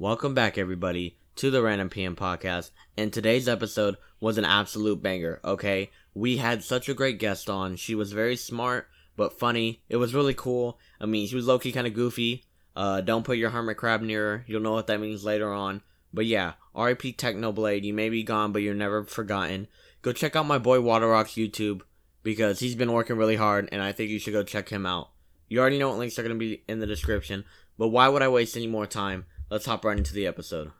Welcome 0.00 0.32
back, 0.32 0.56
everybody, 0.56 1.18
to 1.36 1.50
the 1.50 1.60
Random 1.60 1.90
PM 1.90 2.16
podcast. 2.16 2.70
And 2.96 3.12
today's 3.12 3.46
episode 3.46 3.98
was 4.18 4.38
an 4.38 4.46
absolute 4.46 5.02
banger, 5.02 5.40
okay? 5.44 5.90
We 6.14 6.38
had 6.38 6.64
such 6.64 6.88
a 6.88 6.94
great 6.94 7.18
guest 7.18 7.50
on. 7.50 7.76
She 7.76 7.94
was 7.94 8.12
very 8.12 8.36
smart, 8.36 8.88
but 9.14 9.38
funny. 9.38 9.82
It 9.90 9.98
was 9.98 10.14
really 10.14 10.32
cool. 10.32 10.78
I 11.02 11.04
mean, 11.04 11.26
she 11.26 11.36
was 11.36 11.46
low 11.46 11.58
key 11.58 11.70
kind 11.70 11.86
of 11.86 11.92
goofy. 11.92 12.46
Uh, 12.74 13.02
don't 13.02 13.26
put 13.26 13.36
your 13.36 13.50
hermit 13.50 13.76
crab 13.76 14.00
near 14.00 14.22
her. 14.22 14.44
You'll 14.46 14.62
know 14.62 14.72
what 14.72 14.86
that 14.86 15.02
means 15.02 15.22
later 15.22 15.52
on. 15.52 15.82
But 16.14 16.24
yeah, 16.24 16.54
RIP 16.74 17.02
Technoblade. 17.18 17.84
You 17.84 17.92
may 17.92 18.08
be 18.08 18.22
gone, 18.22 18.52
but 18.52 18.62
you're 18.62 18.72
never 18.72 19.04
forgotten. 19.04 19.68
Go 20.00 20.14
check 20.14 20.34
out 20.34 20.46
my 20.46 20.56
boy 20.56 20.78
WatrRok's 20.78 21.34
YouTube 21.34 21.82
because 22.22 22.60
he's 22.60 22.74
been 22.74 22.94
working 22.94 23.18
really 23.18 23.36
hard, 23.36 23.68
and 23.70 23.82
I 23.82 23.92
think 23.92 24.08
you 24.08 24.18
should 24.18 24.32
go 24.32 24.44
check 24.44 24.70
him 24.70 24.86
out. 24.86 25.10
You 25.50 25.60
already 25.60 25.78
know 25.78 25.90
what 25.90 25.98
links 25.98 26.18
are 26.18 26.22
going 26.22 26.34
to 26.34 26.38
be 26.38 26.62
in 26.68 26.80
the 26.80 26.86
description, 26.86 27.44
but 27.76 27.88
why 27.88 28.08
would 28.08 28.22
I 28.22 28.28
waste 28.28 28.56
any 28.56 28.66
more 28.66 28.86
time? 28.86 29.26
Let's 29.50 29.66
hop 29.66 29.84
right 29.84 29.98
into 29.98 30.14
the 30.14 30.28
episode. 30.28 30.70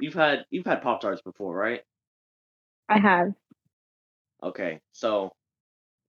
You've 0.00 0.14
had 0.14 0.44
you've 0.50 0.66
had 0.66 0.82
Pop 0.82 1.00
Tarts 1.00 1.22
before, 1.22 1.56
right? 1.56 1.80
I 2.88 2.98
have. 2.98 3.32
Okay, 4.42 4.80
so 4.92 5.32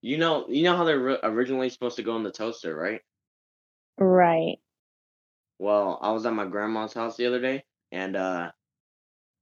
you 0.01 0.17
know 0.17 0.45
you 0.49 0.63
know 0.63 0.75
how 0.75 0.83
they're 0.83 0.99
ri- 0.99 1.19
originally 1.23 1.69
supposed 1.69 1.95
to 1.95 2.03
go 2.03 2.17
in 2.17 2.23
the 2.23 2.31
toaster, 2.31 2.75
right? 2.75 3.01
Right. 3.97 4.57
Well, 5.59 5.97
I 6.01 6.11
was 6.11 6.25
at 6.25 6.33
my 6.33 6.45
grandma's 6.45 6.93
house 6.93 7.15
the 7.15 7.25
other 7.25 7.39
day, 7.39 7.63
and 7.91 8.15
uh, 8.15 8.51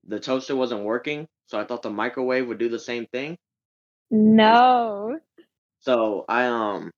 the 0.08 0.20
toaster 0.20 0.56
wasn't 0.56 0.84
working, 0.84 1.28
so 1.48 1.60
I 1.60 1.64
thought 1.64 1.82
the 1.82 1.90
microwave 1.90 2.48
would 2.48 2.60
do 2.60 2.70
the 2.70 2.80
same 2.80 3.08
thing. 3.08 3.38
No. 4.12 5.20
So 5.80 6.26
I 6.30 6.46
um 6.46 6.92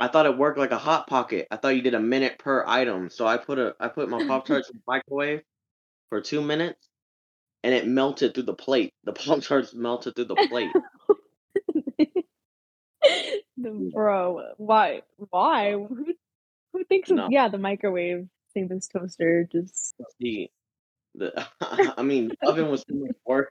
I 0.00 0.08
thought 0.08 0.26
it 0.26 0.38
worked 0.38 0.58
like 0.58 0.70
a 0.70 0.78
hot 0.78 1.06
pocket. 1.06 1.48
I 1.50 1.56
thought 1.56 1.76
you 1.76 1.82
did 1.82 1.94
a 1.94 2.00
minute 2.00 2.38
per 2.38 2.64
item. 2.66 3.10
So 3.10 3.26
I 3.26 3.36
put 3.36 3.58
a 3.58 3.74
I 3.80 3.88
put 3.88 4.08
my 4.08 4.24
Pop 4.26 4.46
Tarts 4.46 4.70
in 4.70 4.76
the 4.76 4.82
microwave 4.86 5.42
for 6.08 6.20
two 6.20 6.40
minutes, 6.40 6.88
and 7.64 7.74
it 7.74 7.86
melted 7.86 8.34
through 8.34 8.44
the 8.44 8.54
plate. 8.54 8.92
The 9.04 9.12
Pop 9.14 9.42
Tarts 9.42 9.74
melted 9.74 10.14
through 10.16 10.26
the 10.26 10.48
plate. 10.48 10.70
Bro, 13.92 14.54
why? 14.56 15.02
Why? 15.16 15.72
Who, 15.72 16.14
who 16.72 16.84
thinks? 16.84 17.10
No. 17.10 17.26
Of, 17.26 17.32
yeah, 17.32 17.48
the 17.48 17.58
microwave, 17.58 18.28
same 18.54 18.70
as 18.70 18.86
toaster. 18.86 19.48
Just 19.50 19.96
the 20.20 20.48
the 21.16 21.46
I 21.60 22.02
mean 22.02 22.28
the 22.28 22.48
oven 22.48 22.70
was 22.70 22.84
too 22.84 22.94
much 22.94 23.16
work 23.26 23.50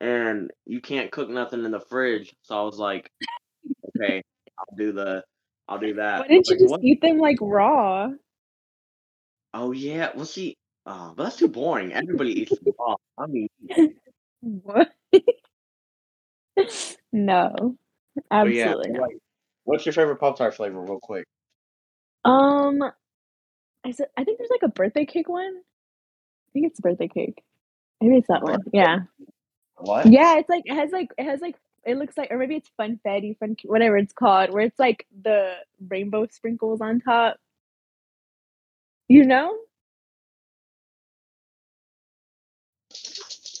and 0.00 0.50
you 0.64 0.80
can't 0.80 1.10
cook 1.10 1.28
nothing 1.28 1.64
in 1.64 1.70
the 1.70 1.80
fridge. 1.80 2.34
So 2.42 2.56
I 2.56 2.62
was 2.62 2.78
like, 2.78 3.10
okay, 3.88 4.22
I'll 4.58 4.76
do 4.76 4.92
the 4.92 5.24
I'll 5.68 5.78
do 5.78 5.94
that. 5.94 6.20
why 6.20 6.28
didn't 6.28 6.46
you 6.48 6.52
Like, 6.54 6.60
just 6.60 6.70
what? 6.70 6.84
eat 6.84 7.00
them 7.00 7.18
like 7.18 7.38
raw? 7.40 8.10
Oh 9.54 9.72
yeah, 9.72 10.10
well 10.14 10.24
see, 10.26 10.56
uh, 10.84 11.12
but 11.14 11.24
that's 11.24 11.36
too 11.36 11.48
boring. 11.48 11.92
Everybody 11.92 12.42
eats 12.42 12.50
them 12.58 12.74
raw. 12.78 12.94
I 13.18 13.26
mean, 13.26 13.48
What? 14.40 14.92
no, 17.12 17.76
yeah, 18.16 18.22
absolutely 18.30 18.90
not. 18.92 19.02
like, 19.02 19.16
what's 19.64 19.84
your 19.86 19.92
favorite 19.92 20.16
Pop 20.20 20.36
Tart 20.38 20.54
flavor, 20.54 20.80
real 20.80 20.98
quick? 21.02 21.24
Um, 22.24 22.82
I 23.84 23.90
said 23.92 24.08
I 24.16 24.24
think 24.24 24.38
there's 24.38 24.50
like 24.50 24.62
a 24.62 24.68
birthday 24.68 25.04
cake 25.04 25.28
one. 25.28 25.56
I 25.56 26.48
think 26.52 26.66
it's 26.66 26.80
birthday 26.80 27.08
cake. 27.08 27.42
Maybe 28.00 28.16
it's 28.16 28.28
that 28.28 28.42
one. 28.42 28.60
Yeah. 28.72 29.00
What? 29.78 30.06
Yeah, 30.06 30.38
it's 30.38 30.48
like 30.48 30.62
it 30.66 30.74
has 30.74 30.90
like 30.92 31.08
it 31.18 31.24
has 31.24 31.40
like 31.40 31.56
it 31.86 31.96
looks 31.96 32.18
like 32.18 32.30
or 32.30 32.38
maybe 32.38 32.56
it's 32.56 32.70
funfetti, 32.78 33.38
fun 33.38 33.56
whatever 33.64 33.96
it's 33.96 34.12
called, 34.12 34.50
where 34.50 34.64
it's 34.64 34.78
like 34.78 35.06
the 35.22 35.54
rainbow 35.88 36.26
sprinkles 36.30 36.80
on 36.80 37.00
top. 37.00 37.36
You 39.08 39.24
know? 39.24 39.56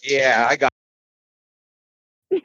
Yeah, 0.02 0.46
I 0.50 0.56
got. 0.56 0.72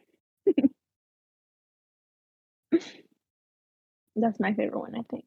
That's 4.16 4.40
my 4.40 4.54
favorite 4.54 4.80
one, 4.80 4.96
I 4.96 5.02
think. 5.10 5.26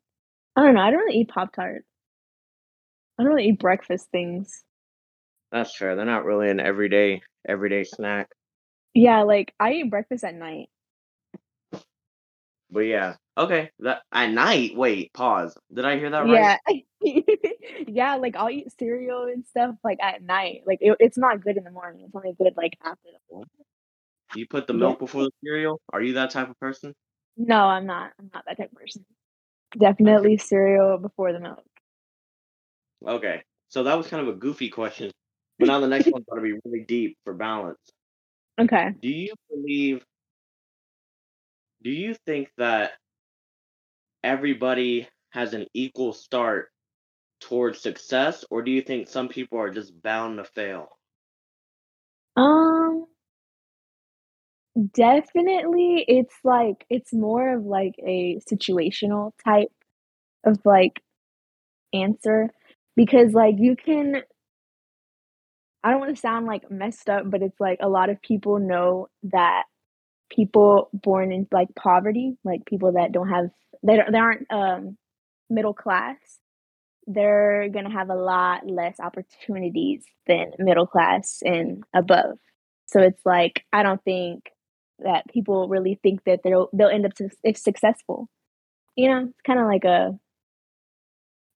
I 0.57 0.63
don't 0.63 0.75
know. 0.75 0.83
I 0.83 0.91
don't 0.91 1.01
really 1.01 1.19
eat 1.19 1.29
Pop 1.29 1.53
Tarts. 1.53 1.85
I 3.19 3.23
don't 3.23 3.33
really 3.33 3.49
eat 3.49 3.59
breakfast 3.59 4.09
things. 4.13 4.63
That's 5.51 5.77
fair. 5.77 5.97
They're 5.97 6.05
not 6.05 6.25
really 6.25 6.49
an 6.51 6.61
everyday 6.61 7.23
everyday 7.49 7.83
snack. 7.85 8.29
Yeah, 8.95 9.23
like 9.23 9.53
I 9.59 9.73
eat 9.73 9.91
breakfast 9.91 10.25
at 10.25 10.35
night. 10.35 10.69
But 12.71 12.81
yeah, 12.81 13.17
okay. 13.37 13.71
That 13.81 14.03
at 14.13 14.31
night. 14.31 14.77
Wait, 14.77 15.13
pause. 15.13 15.57
Did 15.73 15.85
I 15.85 15.99
hear 15.99 16.11
that 16.11 16.27
right? 16.27 16.59
Yeah. 17.03 17.21
yeah, 17.87 18.17
like 18.17 18.37
I'll 18.37 18.51
eat 18.51 18.73
cereal 18.79 19.25
and 19.25 19.45
stuff 19.47 19.75
like 19.85 19.99
at 20.01 20.23
night. 20.23 20.63
Like 20.67 20.79
it, 20.81 20.97
it's 21.01 21.19
not 21.19 21.43
good 21.43 21.57
in 21.57 21.65
the 21.65 21.71
morning. 21.71 22.05
It's 22.07 22.15
only 22.15 22.35
good 22.37 22.55
like 22.57 22.77
after 22.85 23.09
the 23.31 23.45
You 24.35 24.47
put 24.49 24.67
the 24.67 24.73
Yeah. 24.73 24.81
milk 24.81 24.99
before 24.99 25.25
the 25.25 25.31
cereal? 25.45 25.81
Are 25.93 26.03
you 26.03 26.15
that 26.15 26.31
type 26.31 26.51
of 26.51 26.59
person? 26.59 26.95
No, 27.37 27.59
I'm 27.59 27.87
not. 27.87 28.13
I'm 28.19 28.31
not 28.33 28.45
that 28.47 28.57
type 28.57 28.73
of 28.73 28.79
person. 28.79 29.05
Definitely 29.79 30.37
cereal 30.39 30.99
before 30.99 31.33
the 31.33 31.41
milk. 31.41 31.65
Okay. 33.07 33.43
So 33.69 33.85
that 33.85 33.99
was 33.99 34.07
kind 34.07 34.27
of 34.27 34.35
a 34.35 34.39
goofy 34.39 34.69
question. 34.69 35.11
But 35.59 35.69
now 35.69 35.81
the 35.81 35.89
next 35.89 36.07
one's 36.13 36.25
gonna 36.29 36.43
be 36.43 36.55
really 36.65 36.85
deep 36.87 37.19
for 37.25 37.35
balance. 37.35 37.79
Okay. 38.61 38.95
Do 39.01 39.09
you 39.09 39.35
believe 39.49 40.05
do 41.83 41.91
you 41.91 42.15
think 42.27 42.51
that 42.57 42.93
everybody 44.25 45.07
has 45.31 45.55
an 45.55 45.67
equal 45.75 46.13
start 46.13 46.71
towards 47.41 47.81
success 47.81 48.45
or 48.51 48.63
do 48.63 48.71
you 48.71 48.83
think 48.83 49.09
some 49.09 49.29
people 49.29 49.59
are 49.59 49.71
just 49.71 50.03
bound 50.03 50.39
to 50.39 50.45
fail? 50.45 50.89
Um 52.37 53.07
definitely 54.93 56.05
it's 56.09 56.35
like 56.43 56.85
it's 56.91 57.13
more 57.13 57.57
of 57.57 57.65
like 57.65 57.95
a 58.05 58.41
situational 58.51 59.31
type 59.45 59.71
of 60.45 60.59
like 60.65 61.03
answer 61.95 62.51
because 62.97 63.33
like 63.33 63.57
you 63.59 63.77
can 63.77 64.23
I 65.85 65.91
don't 65.91 66.01
want 66.01 66.15
to 66.17 66.21
sound 66.21 66.47
like 66.47 66.71
messed 66.71 67.11
up, 67.11 67.31
but 67.31 67.43
it's 67.43 67.61
like 67.61 67.79
a 67.83 67.91
lot 67.91 68.09
of 68.09 68.23
people 68.23 68.59
know 68.59 69.09
that 69.25 69.65
people 70.31 70.89
born 70.95 71.31
in 71.31 71.47
like 71.53 71.69
poverty, 71.77 72.39
like 72.43 72.65
people 72.67 72.93
that 72.93 73.13
don't 73.13 73.29
have 73.29 73.51
they 73.83 73.97
don't, 73.97 74.11
they 74.11 74.19
aren't 74.19 74.51
um 74.51 74.97
middle 75.51 75.75
class, 75.75 76.17
they're 77.07 77.69
to 77.87 77.91
have 77.91 78.11
a 78.11 78.15
lot 78.15 78.67
less 78.67 78.99
opportunities 78.99 80.05
than 80.27 80.53
middle 80.59 80.87
class 80.87 81.41
and 81.45 81.85
above. 81.95 82.39
So 82.87 83.01
it's 83.01 83.25
like 83.27 83.65
I 83.73 83.83
don't 83.83 84.03
think 84.05 84.51
that 85.01 85.29
people 85.29 85.69
really 85.69 86.01
think 86.03 86.25
that 86.25 86.41
they'll 86.45 86.71
they'll 86.73 86.89
end 86.89 87.07
up 87.07 87.17
su- 87.17 87.29
if 87.43 87.59
successful. 87.59 88.29
You 88.97 89.11
know, 89.11 89.21
it's 89.29 89.43
kind 89.47 89.61
of 89.61 89.67
like 89.67 89.85
a 89.85 90.19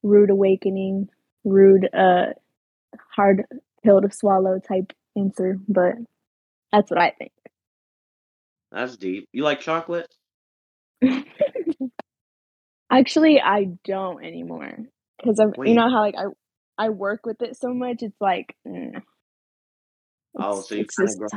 rude 0.02 0.30
awakening, 0.30 1.08
rude 1.44 1.88
uh 1.94 2.26
hard 3.14 3.44
pill 3.88 4.02
to 4.02 4.10
swallow 4.12 4.58
type 4.58 4.92
answer, 5.16 5.58
but 5.68 5.94
that's 6.72 6.90
what 6.90 7.00
I 7.00 7.10
think. 7.18 7.32
That's 8.70 8.96
deep. 8.96 9.28
You 9.32 9.44
like 9.44 9.60
chocolate? 9.60 10.08
Actually, 12.90 13.40
I 13.40 13.64
don't 13.84 14.24
anymore 14.24 14.78
because 15.18 15.38
I'm. 15.38 15.52
You 15.64 15.74
know 15.74 15.90
how 15.90 16.00
like 16.00 16.16
I 16.16 16.24
I 16.78 16.90
work 16.90 17.26
with 17.26 17.42
it 17.42 17.56
so 17.56 17.72
much. 17.72 18.02
It's 18.02 18.20
like 18.20 18.54
mm, 18.66 19.02
Oh, 20.38 20.60
it's 20.60 20.68
so 20.68 20.74
you 20.74 20.86
kind 20.86 21.08
of 21.08 21.32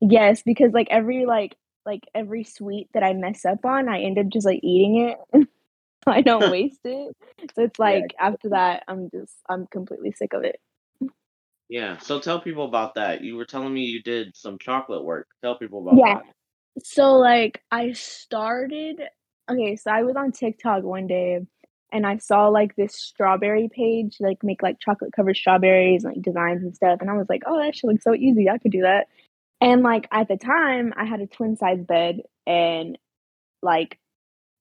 yes 0.00 0.42
because 0.44 0.72
like 0.72 0.88
every 0.90 1.26
like 1.26 1.56
like 1.84 2.02
every 2.14 2.44
sweet 2.44 2.88
that 2.94 3.02
I 3.02 3.12
mess 3.14 3.44
up 3.44 3.64
on, 3.64 3.88
I 3.88 4.00
end 4.02 4.18
up 4.18 4.28
just 4.28 4.46
like 4.46 4.60
eating 4.62 5.10
it. 5.10 5.48
I 6.06 6.22
don't 6.22 6.48
waste 6.50 6.80
it. 6.84 7.16
So 7.54 7.64
it's 7.64 7.78
Yeah, 7.82 8.06
like 8.06 8.14
after 8.20 8.50
that, 8.50 8.84
I'm 8.88 9.10
just 9.10 9.34
I'm 9.48 9.66
completely 9.66 10.12
sick 10.12 10.32
of 10.34 10.44
it. 10.44 10.60
Yeah. 11.68 11.98
So 11.98 12.20
tell 12.20 12.40
people 12.40 12.64
about 12.64 12.94
that. 12.94 13.22
You 13.22 13.36
were 13.36 13.44
telling 13.44 13.74
me 13.74 13.82
you 13.82 14.02
did 14.02 14.36
some 14.36 14.58
chocolate 14.58 15.04
work. 15.04 15.28
Tell 15.42 15.58
people 15.58 15.82
about 15.82 15.98
Yeah. 15.98 16.14
that. 16.14 16.84
So 16.84 17.14
like 17.14 17.62
I 17.70 17.92
started 17.92 19.00
okay, 19.50 19.76
so 19.76 19.90
I 19.90 20.02
was 20.02 20.16
on 20.16 20.32
TikTok 20.32 20.82
one 20.82 21.06
day 21.06 21.40
and 21.92 22.06
I 22.06 22.18
saw 22.18 22.48
like 22.48 22.74
this 22.76 22.94
strawberry 22.94 23.68
page, 23.72 24.16
like 24.20 24.42
make 24.42 24.62
like 24.62 24.78
chocolate 24.80 25.12
covered 25.14 25.36
strawberries, 25.36 26.04
and 26.04 26.14
like 26.14 26.22
designs 26.22 26.62
and 26.62 26.74
stuff. 26.74 26.98
And 27.00 27.10
I 27.10 27.14
was 27.14 27.26
like, 27.28 27.42
oh, 27.46 27.58
that 27.62 27.76
should 27.76 27.88
look 27.88 28.02
so 28.02 28.14
easy. 28.14 28.50
I 28.50 28.58
could 28.58 28.72
do 28.72 28.82
that. 28.82 29.06
And 29.60 29.82
like 29.82 30.06
at 30.10 30.28
the 30.28 30.36
time, 30.36 30.92
I 30.96 31.04
had 31.04 31.20
a 31.20 31.26
twin 31.26 31.56
size 31.56 31.82
bed 31.82 32.22
and 32.46 32.98
like 33.62 33.98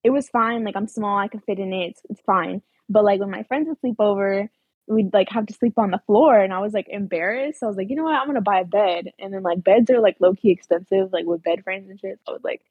it 0.03 0.11
was 0.11 0.29
fine. 0.29 0.63
Like 0.63 0.75
I'm 0.75 0.87
small, 0.87 1.17
I 1.17 1.27
could 1.27 1.43
fit 1.43 1.59
in 1.59 1.73
it. 1.73 1.89
It's, 1.91 2.01
it's 2.09 2.21
fine. 2.21 2.61
But 2.89 3.03
like 3.03 3.19
when 3.19 3.31
my 3.31 3.43
friends 3.43 3.67
would 3.67 3.79
sleep 3.79 3.95
over, 3.99 4.49
we'd 4.87 5.13
like 5.13 5.29
have 5.29 5.47
to 5.47 5.53
sleep 5.53 5.77
on 5.77 5.91
the 5.91 6.01
floor 6.05 6.39
and 6.39 6.53
I 6.53 6.59
was 6.59 6.73
like 6.73 6.87
embarrassed. 6.89 7.59
So 7.59 7.67
I 7.67 7.69
was 7.69 7.77
like, 7.77 7.89
you 7.89 7.95
know 7.95 8.03
what, 8.03 8.15
I'm 8.15 8.27
gonna 8.27 8.41
buy 8.41 8.59
a 8.59 8.65
bed. 8.65 9.11
And 9.19 9.33
then 9.33 9.43
like 9.43 9.63
beds 9.63 9.89
are 9.89 9.99
like 9.99 10.17
low 10.19 10.33
key 10.33 10.51
expensive, 10.51 11.11
like 11.11 11.25
with 11.25 11.43
bed 11.43 11.63
frames 11.63 11.89
and 11.89 11.99
shit. 11.99 12.19
So 12.25 12.31
I 12.31 12.33
was 12.33 12.43
like, 12.43 12.61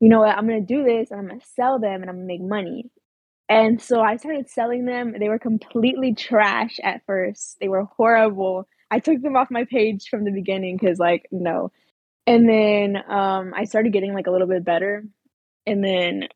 you 0.00 0.08
know 0.08 0.20
what, 0.20 0.36
I'm 0.36 0.46
gonna 0.46 0.60
do 0.60 0.84
this 0.84 1.10
and 1.10 1.20
I'm 1.20 1.28
gonna 1.28 1.40
sell 1.54 1.78
them 1.78 2.02
and 2.02 2.10
I'm 2.10 2.16
gonna 2.16 2.26
make 2.26 2.42
money. 2.42 2.90
And 3.48 3.82
so 3.82 4.00
I 4.00 4.16
started 4.16 4.48
selling 4.48 4.86
them. 4.86 5.14
They 5.18 5.28
were 5.28 5.38
completely 5.38 6.14
trash 6.14 6.78
at 6.82 7.04
first. 7.06 7.58
They 7.60 7.68
were 7.68 7.84
horrible. 7.84 8.66
I 8.90 8.98
took 8.98 9.20
them 9.20 9.36
off 9.36 9.50
my 9.50 9.64
page 9.64 10.08
from 10.08 10.24
the 10.24 10.30
beginning 10.30 10.78
because, 10.80 10.98
like, 10.98 11.26
no. 11.30 11.70
And 12.26 12.48
then 12.48 12.96
um, 13.10 13.52
I 13.54 13.64
started 13.64 13.92
getting 13.92 14.14
like 14.14 14.26
a 14.26 14.30
little 14.30 14.46
bit 14.46 14.64
better. 14.64 15.04
And 15.66 15.84
then 15.84 16.28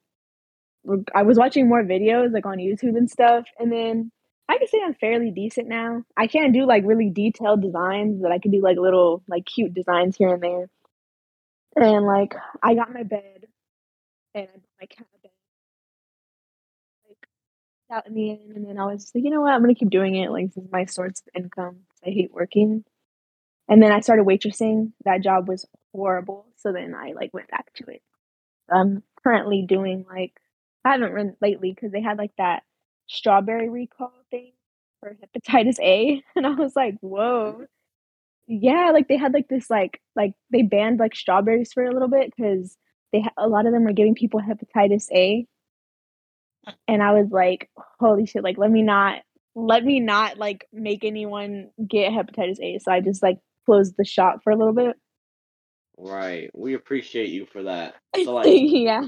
I 1.15 1.23
was 1.23 1.39
watching 1.39 1.69
more 1.69 1.83
videos 1.83 2.33
like 2.33 2.47
on 2.47 2.59
YouTube 2.59 2.97
and 2.97 3.09
stuff. 3.11 3.47
And 3.59 3.73
then 3.73 4.11
I 4.49 4.59
can 4.59 4.69
say 4.69 4.79
I'm 4.85 4.95
fairly 4.95 5.31
decent 5.31 5.69
now. 5.69 6.05
I 6.17 6.29
can't 6.29 6.53
do 6.53 6.67
like 6.67 6.85
really 6.87 7.11
detailed 7.11 7.63
designs, 7.63 8.21
but 8.23 8.31
I 8.31 8.39
can 8.39 8.53
do 8.53 8.61
like 8.63 8.79
little 8.79 9.23
like 9.29 9.45
cute 9.45 9.75
designs 9.75 10.17
here 10.17 10.35
and 10.35 10.43
there. 10.43 10.69
And 11.77 12.07
like 12.07 12.35
I 12.63 12.75
got 12.75 12.93
my 12.93 13.03
bed 13.03 13.47
and 14.35 14.49
I 14.49 14.61
my 14.81 14.87
cabin 14.87 15.07
like 17.09 17.29
out 17.91 18.07
in 18.07 18.15
the 18.15 18.31
end 18.31 18.57
and 18.57 18.67
then 18.67 18.79
I 18.79 18.87
was 18.87 19.11
like, 19.15 19.25
you 19.25 19.31
know 19.31 19.41
what, 19.41 19.53
I'm 19.53 19.63
gonna 19.63 19.75
keep 19.75 19.91
doing 19.91 20.15
it. 20.15 20.31
Like 20.31 20.47
this 20.55 20.65
is 20.65 20.71
my 20.71 20.85
source 20.85 21.21
of 21.21 21.43
income. 21.43 21.81
I 22.07 22.11
hate 22.11 22.33
working. 22.33 22.85
And 23.69 23.83
then 23.83 23.91
I 23.91 24.01
started 24.01 24.27
waitressing. 24.27 24.93
That 25.05 25.23
job 25.23 25.49
was 25.49 25.67
horrible. 25.93 26.47
So 26.57 26.73
then 26.73 26.95
I 26.95 27.13
like 27.13 27.35
went 27.35 27.51
back 27.51 27.73
to 27.75 27.85
it. 27.91 28.03
I'm 28.71 29.03
currently 29.23 29.65
doing 29.67 30.07
like 30.09 30.41
I 30.85 30.93
haven't 30.93 31.13
run 31.13 31.37
lately 31.41 31.73
because 31.73 31.91
they 31.91 32.01
had 32.01 32.17
like 32.17 32.33
that 32.39 32.63
strawberry 33.07 33.69
recall 33.69 34.13
thing 34.31 34.53
for 35.01 35.17
hepatitis 35.17 35.79
A, 35.81 36.23
and 36.37 36.47
I 36.47 36.51
was 36.51 36.75
like, 36.77 36.95
mm-hmm. 36.95 37.07
whoa. 37.07 37.67
Yeah, 38.49 38.91
like 38.93 39.09
they 39.09 39.17
had 39.17 39.35
like 39.35 39.49
this 39.49 39.69
like 39.69 40.01
like 40.15 40.35
they 40.51 40.63
banned 40.63 41.01
like 41.01 41.17
strawberries 41.17 41.73
for 41.73 41.85
a 41.85 41.93
little 41.93 42.09
bit 42.09 42.33
because 42.35 42.77
they 43.13 43.23
ha- 43.23 43.33
a 43.37 43.49
lot 43.49 43.67
of 43.67 43.73
them 43.73 43.83
were 43.85 43.93
giving 43.93 44.15
people 44.15 44.41
hepatitis 44.41 45.11
A, 45.13 45.47
and 46.87 47.03
I 47.03 47.13
was 47.13 47.31
like, 47.33 47.69
holy 47.99 48.27
shit! 48.27 48.45
Like 48.45 48.57
let 48.57 48.71
me 48.71 48.83
not 48.83 49.23
let 49.57 49.85
me 49.85 49.99
not 49.99 50.39
like 50.39 50.69
make 50.73 51.05
anyone 51.05 51.71
get 51.89 52.13
hepatitis 52.13 52.61
A. 52.61 52.79
So 52.79 52.93
I 52.93 53.01
just 53.01 53.23
like 53.23 53.39
closed 53.65 53.95
the 53.97 54.05
shop 54.05 54.43
for 54.45 54.53
a 54.53 54.57
little 54.57 54.75
bit. 54.75 54.97
Right. 55.97 56.51
We 56.55 56.75
appreciate 56.75 57.31
you 57.31 57.47
for 57.47 57.65
that. 57.65 57.95
So 58.25 58.35
like 58.35 58.47
yeah. 58.49 59.03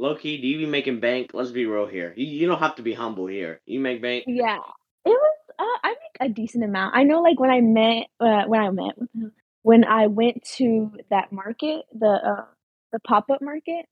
Low 0.00 0.16
key, 0.16 0.40
do 0.40 0.48
you 0.48 0.58
be 0.58 0.66
making 0.66 0.98
bank? 0.98 1.30
Let's 1.34 1.50
be 1.50 1.66
real 1.66 1.86
here. 1.86 2.14
You, 2.16 2.26
you 2.26 2.46
don't 2.48 2.58
have 2.58 2.76
to 2.76 2.82
be 2.82 2.94
humble 2.94 3.26
here. 3.26 3.60
You 3.66 3.80
make 3.80 4.00
bank? 4.00 4.24
Yeah. 4.26 4.58
It 5.04 5.10
was 5.10 5.36
uh, 5.58 5.78
I 5.84 5.88
make 5.90 6.30
a 6.30 6.32
decent 6.32 6.64
amount. 6.64 6.96
I 6.96 7.04
know 7.04 7.20
like 7.20 7.38
when 7.38 7.50
I 7.50 7.60
met 7.60 8.06
uh, 8.18 8.44
when 8.46 8.60
I 8.60 8.70
met 8.70 8.94
when 9.62 9.84
I 9.84 10.06
went 10.06 10.42
to 10.56 10.90
that 11.10 11.32
market, 11.32 11.84
the 11.92 12.06
uh 12.08 12.44
the 12.92 12.98
pop-up 13.00 13.40
market, 13.42 13.86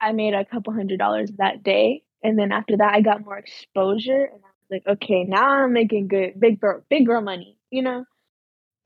I 0.00 0.12
made 0.12 0.34
a 0.34 0.44
couple 0.44 0.72
hundred 0.72 0.98
dollars 0.98 1.30
that 1.38 1.62
day. 1.62 2.02
And 2.24 2.38
then 2.38 2.52
after 2.52 2.76
that 2.78 2.94
I 2.94 3.00
got 3.00 3.24
more 3.24 3.36
exposure 3.36 4.24
and 4.24 4.40
I 4.42 4.48
was 4.48 4.70
like, 4.70 4.86
okay, 4.86 5.24
now 5.24 5.46
I'm 5.46 5.72
making 5.72 6.08
good 6.08 6.38
big 6.38 6.60
girl 6.60 6.82
big 6.88 7.06
girl 7.06 7.20
money, 7.20 7.58
you 7.70 7.82
know? 7.82 8.04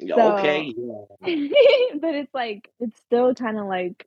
So 0.00 0.37
Okay. 0.38 0.75
Yeah. 0.76 1.94
but 2.00 2.14
it's 2.14 2.34
like 2.34 2.69
it's 2.81 2.99
still 3.06 3.34
kind 3.34 3.58
of 3.58 3.67
like 3.67 4.06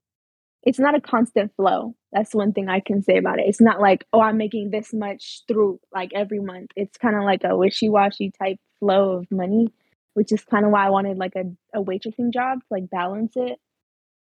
it's 0.63 0.79
not 0.79 0.95
a 0.95 1.01
constant 1.01 1.55
flow. 1.55 1.95
That's 2.11 2.33
one 2.33 2.53
thing 2.53 2.69
I 2.69 2.79
can 2.79 3.01
say 3.01 3.17
about 3.17 3.39
it. 3.39 3.45
It's 3.47 3.61
not 3.61 3.79
like, 3.79 4.05
oh, 4.13 4.21
I'm 4.21 4.37
making 4.37 4.71
this 4.71 4.93
much 4.93 5.43
through 5.47 5.79
like 5.93 6.11
every 6.13 6.39
month. 6.39 6.71
It's 6.75 6.97
kind 6.97 7.15
of 7.15 7.23
like 7.23 7.43
a 7.43 7.55
wishy-washy 7.55 8.33
type 8.37 8.57
flow 8.79 9.11
of 9.11 9.31
money, 9.31 9.71
which 10.15 10.31
is 10.31 10.43
kind 10.43 10.65
of 10.65 10.71
why 10.71 10.85
I 10.85 10.89
wanted 10.89 11.17
like 11.17 11.35
a, 11.35 11.45
a 11.73 11.83
waitressing 11.83 12.33
job 12.33 12.59
to 12.59 12.65
like 12.71 12.89
balance 12.89 13.33
it. 13.35 13.59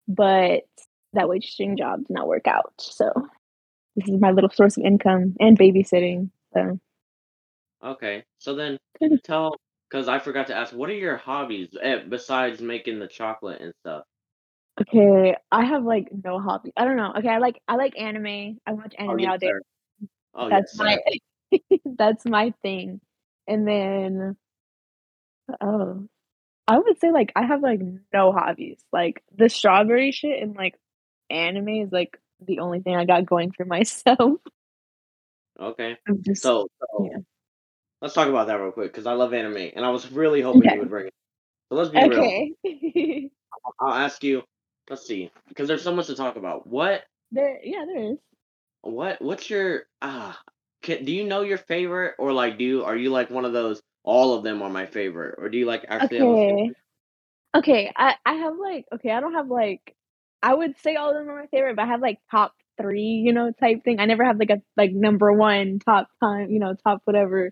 But 0.07 0.63
that 1.13 1.25
waitressing 1.25 1.77
job 1.77 1.99
did 1.99 2.13
not 2.13 2.27
work 2.27 2.47
out. 2.47 2.73
So 2.79 3.11
this 3.95 4.09
is 4.09 4.19
my 4.19 4.31
little 4.31 4.49
source 4.49 4.77
of 4.77 4.83
income 4.83 5.35
and 5.39 5.57
babysitting. 5.57 6.29
So 6.53 6.79
Okay. 7.83 8.23
So 8.39 8.55
then 8.55 8.77
tell, 9.23 9.55
because 9.89 10.07
I 10.07 10.19
forgot 10.19 10.47
to 10.47 10.55
ask, 10.55 10.73
what 10.73 10.89
are 10.89 10.93
your 10.93 11.17
hobbies 11.17 11.69
eh, 11.81 11.99
besides 12.07 12.61
making 12.61 12.99
the 12.99 13.07
chocolate 13.07 13.61
and 13.61 13.73
stuff? 13.81 14.03
Okay, 14.81 15.35
I 15.51 15.65
have 15.65 15.83
like 15.83 16.09
no 16.23 16.39
hobby. 16.39 16.71
I 16.77 16.85
don't 16.85 16.97
know. 16.97 17.13
Okay, 17.17 17.29
I 17.29 17.37
like 17.37 17.61
I 17.67 17.75
like 17.75 17.97
anime. 17.97 18.59
I 18.65 18.73
watch 18.73 18.95
Oh 18.99 19.03
anime 19.03 19.19
yes, 19.19 19.29
all 19.29 19.37
day. 19.37 19.51
Oh 20.33 20.49
That's 20.49 20.77
yes, 20.79 20.99
my 21.51 21.59
that's 21.97 22.25
my 22.25 22.53
thing. 22.61 23.01
And 23.47 23.67
then 23.67 24.37
oh, 25.61 26.07
I 26.67 26.77
would 26.79 26.99
say 26.99 27.11
like 27.11 27.31
I 27.35 27.45
have 27.45 27.61
like 27.61 27.81
no 28.13 28.31
hobbies. 28.31 28.79
Like 28.91 29.23
the 29.35 29.49
strawberry 29.49 30.11
shit 30.11 30.41
and 30.41 30.55
like 30.55 30.75
anime 31.29 31.69
is 31.69 31.91
like 31.91 32.19
the 32.45 32.59
only 32.59 32.81
thing 32.81 32.95
I 32.95 33.05
got 33.05 33.25
going 33.25 33.51
for 33.51 33.65
myself. 33.65 34.39
Okay. 35.59 35.97
Just 36.21 36.43
So 36.43 36.67
yeah. 36.99 37.17
let's 38.01 38.13
talk 38.13 38.27
about 38.27 38.47
that 38.47 38.59
real 38.59 38.71
quick 38.71 38.91
because 38.91 39.07
I 39.07 39.13
love 39.13 39.33
anime 39.33 39.71
and 39.75 39.83
I 39.83 39.89
was 39.89 40.11
really 40.11 40.41
hoping 40.41 40.69
you 40.69 40.79
would 40.79 40.89
bring 40.89 41.07
it. 41.07 41.13
So 41.69 41.75
let's 41.75 41.89
be 41.89 41.97
real. 41.97 42.19
Okay. 42.19 43.31
I'll 43.79 43.93
ask 43.93 44.23
you. 44.23 44.43
Let's 44.89 45.05
see, 45.05 45.31
because 45.47 45.67
there's 45.67 45.83
so 45.83 45.93
much 45.95 46.07
to 46.07 46.15
talk 46.15 46.35
about. 46.35 46.67
What 46.67 47.03
there 47.31 47.59
yeah, 47.63 47.85
there 47.85 48.11
is. 48.13 48.17
what 48.81 49.21
what's 49.21 49.49
your 49.49 49.83
ah? 50.01 50.39
Can, 50.83 51.05
do 51.05 51.11
you 51.11 51.25
know 51.25 51.41
your 51.41 51.57
favorite 51.57 52.15
or 52.19 52.31
like 52.33 52.57
do 52.57 52.63
you 52.63 52.83
are 52.85 52.95
you 52.95 53.09
like 53.09 53.29
one 53.29 53.45
of 53.45 53.53
those? 53.53 53.81
All 54.03 54.33
of 54.35 54.43
them 54.43 54.61
are 54.61 54.69
my 54.69 54.85
favorite, 54.85 55.35
or 55.37 55.49
do 55.49 55.57
you 55.57 55.65
like 55.65 55.85
actually 55.89 56.21
Okay. 56.21 56.71
Okay, 57.55 57.91
I 57.95 58.15
I 58.25 58.33
have 58.35 58.53
like 58.57 58.85
okay, 58.95 59.11
I 59.11 59.19
don't 59.19 59.33
have 59.33 59.49
like 59.49 59.95
I 60.43 60.53
would 60.53 60.77
say 60.79 60.95
all 60.95 61.09
of 61.09 61.15
them 61.15 61.29
are 61.29 61.41
my 61.41 61.47
favorite, 61.47 61.75
but 61.75 61.83
I 61.83 61.87
have 61.87 62.01
like 62.01 62.19
top 62.29 62.53
3, 62.79 63.01
you 63.01 63.33
know, 63.33 63.51
type 63.59 63.83
thing. 63.83 63.99
I 63.99 64.05
never 64.05 64.23
have 64.23 64.37
like 64.37 64.51
a 64.51 64.61
like 64.77 64.91
number 64.93 65.33
1 65.33 65.79
top 65.79 66.07
time, 66.23 66.51
you 66.51 66.59
know, 66.59 66.75
top 66.83 67.01
whatever. 67.05 67.51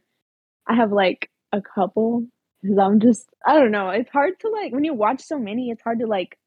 I 0.68 0.76
have 0.76 0.92
like 0.92 1.30
a 1.52 1.62
couple 1.62 2.28
because 2.62 2.78
I'm 2.78 3.00
just 3.00 3.28
I 3.46 3.56
don't 3.60 3.72
know. 3.72 3.90
It's 3.90 4.10
hard 4.12 4.40
to 4.42 4.50
like 4.50 4.72
when 4.74 4.84
you 4.84 4.94
watch 4.94 5.22
so 5.24 5.40
many, 5.40 5.70
it's 5.72 5.82
hard 5.82 6.00
to 6.00 6.08
like, 6.08 6.38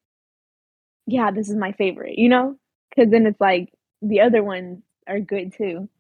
yeah, 1.09 1.33
this 1.33 1.51
is 1.51 1.57
my 1.57 1.73
favorite, 1.73 2.19
you 2.19 2.31
know? 2.31 2.57
Because 2.91 3.11
then 3.13 3.27
it's 3.27 3.41
like 3.41 3.73
the 4.03 4.23
other 4.23 4.45
ones 4.45 4.83
are 5.09 5.21
good 5.21 5.55
too. 5.55 5.91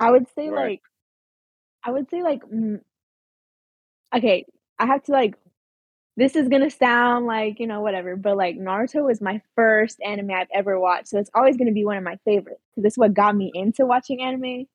I 0.00 0.10
would 0.10 0.28
say 0.28 0.50
Right. 0.50 0.74
like 0.74 0.82
I 1.84 1.90
would 1.90 2.08
say 2.10 2.22
like 2.22 2.42
mm, 2.44 2.80
okay, 4.16 4.46
I 4.78 4.86
have 4.86 5.02
to 5.04 5.12
like 5.12 5.36
this 6.16 6.36
is 6.36 6.48
gonna 6.48 6.70
sound 6.70 7.26
like, 7.26 7.60
you 7.60 7.66
know, 7.66 7.80
whatever, 7.80 8.16
but 8.16 8.36
like 8.36 8.56
Naruto 8.58 9.04
was 9.06 9.20
my 9.20 9.40
first 9.56 9.98
anime 10.04 10.30
I've 10.32 10.48
ever 10.54 10.78
watched, 10.80 11.08
so 11.08 11.18
it's 11.18 11.30
always 11.34 11.56
gonna 11.56 11.72
be 11.72 11.84
one 11.86 11.98
of 11.98 12.04
my 12.04 12.18
favorites 12.24 12.62
because 12.74 12.86
it's 12.86 12.98
what 12.98 13.14
got 13.14 13.36
me 13.36 13.52
into 13.54 13.86
watching 13.86 14.22
anime. 14.22 14.66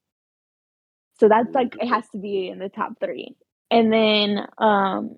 So 1.19 1.27
that's 1.29 1.53
like 1.55 1.75
it 1.79 1.87
Mhm. 1.87 1.89
has 1.89 2.07
to 2.09 2.17
be 2.17 2.47
in 2.49 2.59
the 2.59 2.69
top 2.69 2.99
3. 2.99 3.35
And 3.71 3.91
then, 3.91 4.47
um, 4.57 5.17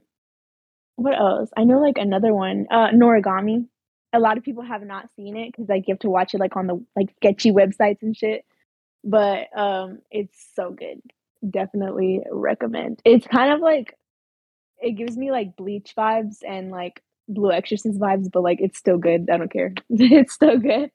what 0.98 1.18
else? 1.18 1.50
I 1.56 1.63
know 1.63 1.80
like 1.80 1.98
another 1.98 2.34
one, 2.34 2.66
uh, 2.70 2.89
Noragami. 2.89 3.68
A 4.13 4.20
lot 4.20 4.38
of 4.38 4.44
people 4.44 4.63
have 4.63 4.82
not 4.82 5.10
seen 5.16 5.38
it 5.38 5.51
because 5.51 5.70
like 5.70 5.88
you 5.88 5.94
have 5.94 6.00
to 6.00 6.10
watch 6.10 6.34
it 6.34 6.39
like 6.39 6.56
on 6.56 6.68
the 6.68 6.84
like 6.96 7.13
sketchy 7.18 7.51
websites 7.51 8.01
and 8.01 8.18
shit. 8.18 8.46
But 9.04 9.48
um, 9.56 10.00
it's 10.12 10.38
so 10.56 10.72
good. 10.72 11.01
Definitely 11.48 12.22
recommend. 12.32 13.00
It's 13.06 13.27
kind 13.27 13.54
of 13.54 13.60
like 13.60 13.96
it 14.82 14.92
gives 14.92 15.16
me 15.16 15.32
like 15.32 15.56
Bleach 15.56 15.94
vibes 15.96 16.38
and 16.48 16.72
like 16.72 17.01
Blue 17.27 17.51
Exorcist 17.51 18.00
vibes, 18.00 18.32
but 18.32 18.42
like 18.42 18.60
it's 18.60 18.80
still 18.80 18.98
good. 18.98 19.30
I 19.32 19.38
don't 19.38 19.51
care. 19.51 19.74
It's 19.89 20.34
still 20.34 20.58
good. 20.58 20.89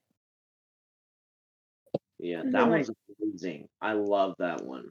Yeah, 2.18 2.42
that 2.42 2.52
then 2.52 2.70
like 2.70 2.86
amazing. 3.20 3.68
I 3.80 3.92
love 3.92 4.34
that 4.38 4.64
one. 4.64 4.88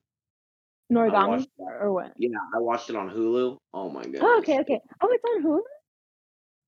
I 0.92 0.94
Noragami 0.94 1.48
or, 1.58 1.94
what? 1.94 2.14
Yeah, 2.18 2.38
I 2.54 2.60
watched 2.60 2.90
it 2.90 2.96
on 2.96 3.10
Hulu. 3.10 3.58
Oh 3.74 3.90
my 3.90 4.04
Oh, 4.20 4.38
okay, 4.40 4.60
okay. 4.60 4.80
Oh, 5.02 5.08
it's 5.10 5.24
on 5.24 5.44
Hulu. 5.44 5.62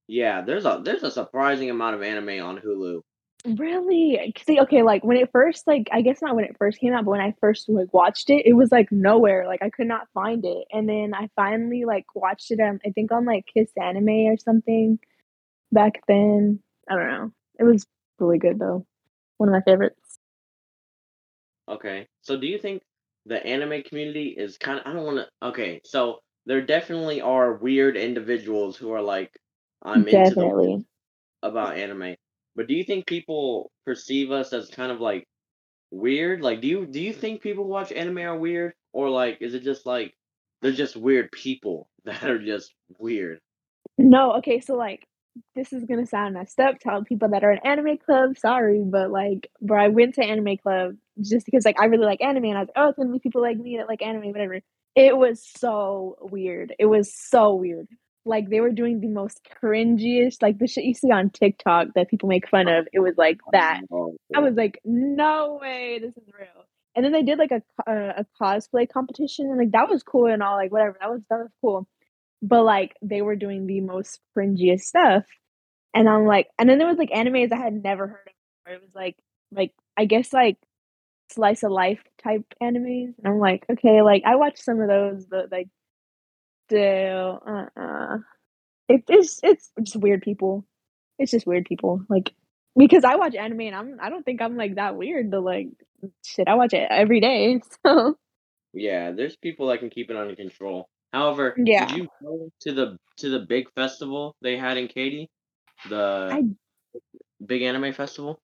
Yeah, 0.08 0.42
there's 0.42 0.66
a 0.66 0.82
there's 0.84 1.04
a 1.04 1.12
surprising 1.12 1.70
amount 1.70 1.96
of 1.96 2.04
anime 2.04 2.46
on 2.46 2.60
Hulu. 2.60 3.02
Really? 3.46 4.34
See, 4.46 4.60
okay, 4.62 4.84
like 4.84 5.04
when 5.04 5.18
it 5.18 5.30
first, 5.32 5.68
like 5.68 5.90
I 5.92 6.02
guess 6.02 6.22
not 6.22 6.36
when 6.36 6.46
it 6.46 6.56
first 6.58 6.80
came 6.80 6.94
out, 6.94 7.04
but 7.04 7.12
when 7.12 7.22
I 7.22 7.34
first 7.42 7.68
like 7.68 7.94
watched 7.94 8.30
it, 8.30 8.46
it 8.46 8.54
was 8.54 8.72
like 8.72 8.92
nowhere. 8.92 9.46
Like 9.48 9.62
I 9.62 9.70
could 9.70 9.88
not 9.88 10.08
find 10.14 10.46
it, 10.46 10.66
and 10.72 10.88
then 10.88 11.14
I 11.14 11.30
finally 11.36 11.84
like 11.86 12.06
watched 12.16 12.52
it. 12.52 12.60
Um, 12.60 12.80
I 12.86 12.92
think 12.92 13.12
on 13.12 13.26
like 13.26 13.46
Kiss 13.54 13.70
Anime 13.82 14.28
or 14.28 14.38
something 14.38 15.00
back 15.72 16.02
then. 16.08 16.60
I 16.90 16.96
don't 16.96 17.08
know. 17.08 17.32
It 17.60 17.64
was 17.64 17.86
really 18.20 18.40
good 18.40 18.60
though. 18.60 18.86
One 19.38 19.50
of 19.50 19.54
my 19.54 19.62
favorites. 19.62 20.20
Okay. 21.68 22.08
So 22.22 22.38
do 22.38 22.48
you 22.48 22.58
think 22.58 22.82
the 23.26 23.46
anime 23.46 23.84
community 23.84 24.36
is 24.38 24.58
kind 24.58 24.80
of 24.80 24.86
I 24.86 24.94
don't 24.94 25.06
want 25.06 25.18
to 25.18 25.48
Okay, 25.48 25.82
so 25.86 26.20
there 26.46 26.62
definitely 26.62 27.22
are 27.22 27.56
weird 27.56 27.96
individuals 27.98 28.76
who 28.78 28.92
are 28.92 29.02
like 29.02 29.32
I'm 29.82 30.08
into 30.08 30.36
the 30.36 30.84
about 31.42 31.78
anime. 31.78 32.16
But 32.56 32.68
do 32.68 32.74
you 32.74 32.84
think 32.84 33.06
people 33.08 33.72
perceive 33.86 34.32
us 34.32 34.54
as 34.54 34.70
kind 34.70 34.92
of 34.92 35.00
like 35.02 35.26
weird? 35.92 36.42
Like 36.42 36.62
do 36.62 36.68
you 36.68 36.86
do 36.86 37.02
you 37.02 37.14
think 37.14 37.42
people 37.42 37.64
who 37.66 37.70
watch 37.70 37.92
anime 37.92 38.20
are 38.20 38.38
weird 38.38 38.74
or 38.94 39.10
like 39.10 39.38
is 39.42 39.54
it 39.54 39.64
just 39.64 39.86
like 39.86 40.14
they're 40.62 40.72
just 40.72 40.96
weird 40.96 41.32
people 41.32 41.90
that 42.06 42.24
are 42.24 42.40
just 42.40 42.74
weird? 43.00 43.40
No, 43.98 44.34
okay, 44.34 44.60
so 44.60 44.76
like 44.76 45.06
this 45.56 45.74
is 45.74 45.86
gonna 45.86 46.06
sound 46.06 46.34
messed 46.36 46.60
up 46.60 46.80
telling 46.80 47.06
people 47.06 47.30
that 47.30 47.44
are 47.44 47.52
in 47.52 47.60
anime 47.66 47.98
club, 47.98 48.38
sorry, 48.38 48.84
but, 48.86 49.12
like, 49.12 49.50
bro, 49.62 49.84
I 49.84 49.88
went 49.90 50.16
to 50.16 50.24
anime 50.24 50.58
club 50.58 50.96
just 51.22 51.46
because, 51.46 51.66
like, 51.66 51.80
I 51.80 51.86
really 51.86 52.06
like 52.06 52.22
anime, 52.22 52.46
and 52.46 52.58
I 52.58 52.62
was 52.62 52.68
like, 52.70 52.78
"Oh, 52.78 52.90
it's 52.90 52.98
gonna 52.98 53.12
be 53.12 53.20
people 53.20 53.42
like 53.42 53.58
me 53.58 53.78
that 53.78 53.88
like 53.88 54.02
anime, 54.02 54.32
whatever." 54.32 54.62
It 54.96 55.18
was 55.18 55.44
so 55.58 56.18
weird. 56.22 56.74
It 56.80 56.86
was 56.88 57.14
so 57.14 57.56
weird. 57.56 57.88
Like, 58.26 58.50
they 58.50 58.62
were 58.62 58.72
doing 58.72 59.00
the 59.02 59.08
most 59.10 59.42
cringiest 59.62 60.42
like, 60.42 60.58
the 60.60 60.68
shit 60.68 60.86
you 60.86 60.94
see 60.94 61.12
on 61.12 61.30
TikTok 61.30 61.90
that 61.96 62.10
people 62.10 62.30
make 62.30 62.48
fun 62.48 62.68
of, 62.68 62.88
it 62.94 63.00
was 63.00 63.16
like 63.18 63.40
that. 63.52 63.82
I 64.36 64.40
was 64.40 64.56
like, 64.56 64.80
"No 64.86 65.60
way, 65.62 66.00
this 66.00 66.16
is 66.18 66.24
real." 66.38 66.66
And 66.96 67.04
then 67.04 67.12
they 67.12 67.24
did, 67.24 67.40
like, 67.40 67.52
a 67.52 67.62
uh, 67.90 68.22
a 68.24 68.26
cosplay 68.42 68.88
competition, 68.90 69.48
and, 69.48 69.58
like, 69.58 69.72
that 69.72 69.90
was 69.90 70.04
cool 70.04 70.28
and 70.28 70.44
all, 70.44 70.56
like, 70.58 70.72
whatever, 70.72 70.98
that 71.00 71.10
was 71.12 71.22
that 71.30 71.38
was 71.40 71.52
cool. 71.62 71.88
But, 72.44 72.64
like, 72.66 72.98
they 73.04 73.24
were 73.24 73.38
doing 73.38 73.68
the 73.68 73.82
most 73.82 74.20
cringiest 74.38 74.82
stuff, 74.84 75.26
and 75.96 76.10
I'm 76.10 76.26
like 76.28 76.48
and 76.60 76.70
then 76.70 76.78
there 76.80 76.88
was, 76.88 76.98
like, 77.00 77.12
animes 77.12 77.52
I 77.54 77.58
had 77.58 77.74
never 77.84 78.08
heard 78.08 78.28
of, 78.28 78.34
where 78.66 78.76
it 78.78 78.82
was, 78.84 78.96
like 78.96 79.18
like, 79.54 79.74
I 79.98 80.06
guess, 80.06 80.34
like, 80.34 80.58
slice 81.32 81.64
of 81.64 81.72
life 81.72 82.04
type 82.24 82.44
animes, 82.64 83.16
and 83.20 83.28
I'm 83.28 83.40
like, 83.40 83.66
"Okay," 83.72 84.02
like, 84.04 84.24
I 84.26 84.36
watched 84.38 84.60
some 84.64 84.82
of 84.82 84.90
those, 84.90 85.26
but, 85.28 85.52
like, 85.52 85.70
still, 86.70 87.42
uh-uh. 87.48 88.20
It 88.90 89.04
it's 89.10 89.40
it's 89.44 89.72
just 89.84 89.98
weird 89.98 90.22
people. 90.24 90.66
It's 91.20 91.32
just 91.32 91.48
weird 91.48 91.66
people, 91.66 92.02
like 92.10 92.34
because 92.78 93.04
I 93.06 93.16
watch 93.18 93.36
anime 93.36 93.62
and 93.62 93.76
I'm 93.76 93.98
I 94.02 94.10
don't 94.12 94.24
think 94.26 94.42
I'm, 94.44 94.58
like, 94.58 94.76
that 94.78 94.98
weird, 94.98 95.32
but, 95.32 95.44
like, 95.44 95.70
shit, 96.26 96.48
I 96.50 96.56
watch 96.56 96.74
it 96.74 96.88
every 96.92 97.22
day, 97.22 97.62
so 97.88 98.18
Yeah, 98.74 99.12
there's 99.12 99.36
people 99.36 99.68
that 99.68 99.80
can 99.80 99.90
keep 99.92 100.10
it 100.10 100.18
under 100.18 100.36
control. 100.36 100.90
However, 101.14 101.62
did 101.78 101.92
you 101.92 102.10
go 102.22 102.50
to 102.62 102.74
the 102.74 102.98
to 103.18 103.30
the 103.30 103.40
big 103.42 103.72
festival 103.76 104.36
they 104.42 104.58
had 104.58 104.78
in 104.78 104.88
Katy? 104.88 105.30
The 105.90 106.30
I 106.34 106.44
big 107.46 107.62
anime 107.64 107.94
festival? 107.94 108.40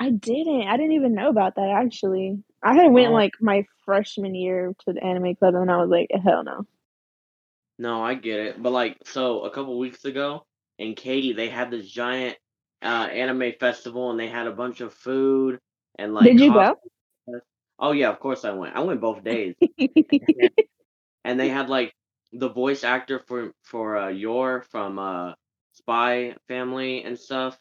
I 0.00 0.10
didn't. 0.10 0.62
I 0.68 0.76
didn't 0.76 0.92
even 0.92 1.14
know 1.14 1.28
about 1.28 1.56
that, 1.56 1.70
actually. 1.70 2.42
I 2.62 2.74
had 2.74 2.92
went, 2.92 3.08
Oh. 3.08 3.12
like, 3.12 3.32
my 3.40 3.64
freshman 3.84 4.34
year 4.34 4.74
to 4.86 4.92
the 4.92 5.02
anime 5.02 5.34
club, 5.36 5.54
and 5.54 5.70
I 5.70 5.78
was 5.78 5.90
like, 5.90 6.08
"Hell 6.24 6.44
no." 6.44 6.66
No, 7.78 8.02
I 8.02 8.14
get 8.14 8.40
it, 8.40 8.62
but, 8.62 8.72
like, 8.72 8.98
so 9.04 9.42
a 9.42 9.50
couple 9.50 9.78
weeks 9.78 10.04
ago 10.04 10.44
in 10.78 10.94
Katy, 10.94 11.32
they 11.34 11.48
had 11.48 11.70
this 11.70 11.88
giant, 11.88 12.36
uh, 12.82 12.86
anime 13.12 13.52
festival, 13.60 14.10
and 14.10 14.18
they 14.18 14.28
had 14.28 14.46
a 14.48 14.52
bunch 14.52 14.80
of 14.80 14.92
food 14.94 15.60
and, 15.98 16.12
like, 16.14 16.24
Did 16.24 16.40
you 16.40 16.52
cos 16.52 16.54
go? 16.54 17.40
Oh, 17.78 17.92
yeah, 17.92 18.10
of 18.10 18.18
course 18.20 18.44
I 18.44 18.52
went. 18.52 18.76
I 18.76 18.80
went 18.80 19.00
both 19.00 19.22
days. 19.24 19.54
And 21.28 21.38
they 21.40 21.50
had, 21.50 21.70
like, 21.70 21.94
the 22.32 22.48
voice 22.50 22.84
actor 22.84 23.20
for 23.20 23.52
for, 23.64 23.96
uh, 23.98 24.08
Yor 24.10 24.62
from, 24.62 24.98
uh, 24.98 25.34
Spy 25.74 26.36
Family 26.48 27.04
and 27.04 27.18
stuff, 27.20 27.60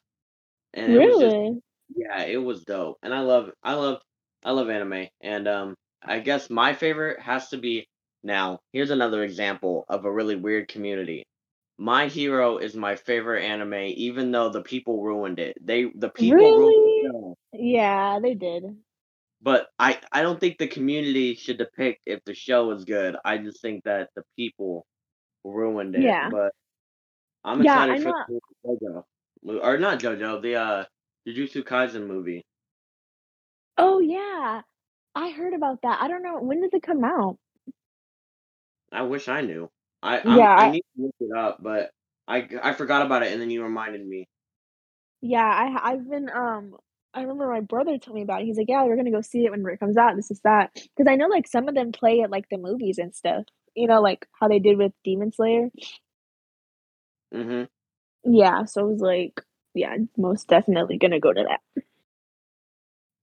and 0.74 0.92
it 0.92 1.04
was 1.04 1.20
just 1.20 1.38
Really? 1.38 1.62
yeah, 1.96 2.24
it 2.24 2.38
was 2.38 2.64
dope, 2.66 2.98
and 3.04 3.14
I 3.14 3.22
love 3.22 3.52
I 3.64 3.74
love 3.76 4.02
I 4.46 4.52
love 4.52 4.70
anime, 4.70 5.08
and, 5.22 5.48
um, 5.48 5.76
I 6.04 6.20
guess 6.20 6.50
my 6.50 6.74
favorite 6.74 7.20
has 7.22 7.50
to 7.50 7.58
be 7.58 7.88
now, 8.24 8.60
here's 8.74 8.92
another 8.92 9.24
example 9.24 9.86
of 9.90 10.06
a 10.06 10.12
really 10.14 10.36
weird 10.38 10.68
community. 10.70 11.26
My 11.80 12.08
Hero 12.10 12.58
is 12.60 12.76
my 12.76 12.96
favorite 12.98 13.44
anime 13.46 13.74
even 13.76 14.32
though 14.32 14.50
the 14.50 14.64
people 14.64 15.04
ruined 15.04 15.40
it. 15.40 15.58
They 15.66 15.86
the 15.96 16.10
people 16.12 16.54
ruined 16.54 16.94
the 17.02 17.36
Yeah, 17.54 18.20
they 18.22 18.36
did. 18.36 18.78
But 19.42 19.70
I 19.80 20.00
I 20.12 20.22
don't 20.24 20.40
think 20.40 20.58
the 20.58 20.68
community 20.68 21.36
should 21.36 21.58
depict 21.60 22.02
if 22.06 22.24
the 22.26 22.34
show 22.36 22.72
is 22.72 22.86
good, 22.86 23.16
I 23.26 23.38
just 23.38 23.62
think 23.62 23.84
that 23.86 24.10
the 24.16 24.24
people 24.38 24.86
ruined 25.46 25.96
it, 25.96 26.16
Yeah. 26.16 26.30
but 26.30 26.54
I'm 27.44 27.62
Yeah, 27.62 27.62
excited 27.62 28.00
for 28.02 28.14
know 28.14 28.26
the 28.28 28.40
JoJo. 28.66 29.04
Or 29.64 29.78
not 29.80 30.00
JoJo, 30.00 30.42
the, 30.42 30.56
uh, 30.56 30.86
Jujutsu 31.28 31.64
Kaisen 31.64 32.08
movie. 32.08 32.46
Oh, 33.76 34.00
yeah. 34.00 34.62
I 35.16 35.32
heard 35.32 35.54
about 35.54 35.82
that. 35.84 36.02
I 36.02 36.08
don't 36.10 36.24
know 36.24 36.40
when 36.42 36.62
does 36.62 36.74
it 36.74 36.84
come 36.84 37.04
out? 37.06 37.40
I 38.92 39.04
wish 39.04 39.28
I 39.30 39.42
knew. 39.42 39.70
I 40.04 40.24
Yeah, 40.24 40.48
I'm 40.48 40.50
I 40.56 40.68
I 40.68 40.70
need 40.70 40.84
to 40.98 41.04
look 41.04 41.16
it 41.22 41.32
up, 41.38 41.64
but 41.64 41.92
I 42.28 42.48
I 42.62 42.74
forgot 42.74 43.06
about 43.06 43.24
it, 43.24 43.32
and 43.32 43.42
then 43.42 43.50
you 43.50 43.64
reminded 43.64 44.06
me. 44.06 44.28
Yeah, 45.22 45.46
I 45.46 45.92
I've 45.94 46.10
been, 46.10 46.30
um 46.30 46.78
I 47.18 47.22
remember 47.22 47.48
my 47.48 47.62
brother 47.62 47.98
told 47.98 48.14
me 48.16 48.22
about 48.22 48.42
it, 48.42 48.46
he's 48.46 48.58
like, 48.58 48.70
"Yeah, 48.70 48.84
we're 48.84 48.96
gonna 48.96 49.10
go 49.12 49.22
see 49.22 49.44
it 49.46 49.50
when 49.52 49.66
it 49.66 49.80
comes 49.80 49.98
out, 49.98 50.16
this, 50.16 50.30
is, 50.30 50.40
that 50.42 50.72
because 50.76 51.08
I 51.10 51.16
know, 51.16 51.28
like, 51.28 51.48
some 51.48 51.68
of 51.68 51.74
them 51.76 51.92
play 51.92 52.22
at, 52.22 52.30
like, 52.30 52.48
the 52.50 52.58
movies 52.58 53.00
and 53.00 53.14
stuff, 53.16 53.46
you 53.76 53.88
know, 53.88 54.02
like, 54.02 54.28
how 54.40 54.48
they 54.48 54.60
did 54.60 54.78
with 54.78 54.94
Demon 55.04 55.32
Slayer? 55.32 55.70
Mhm. 57.32 57.68
Yeah, 58.24 58.66
so 58.66 58.88
it 58.88 58.92
was 58.94 59.02
like 59.02 59.42
yeah, 59.74 59.96
most 60.18 60.48
definitely 60.48 60.98
gonna 60.98 61.20
go 61.20 61.34
to 61.34 61.44
that. 61.44 61.84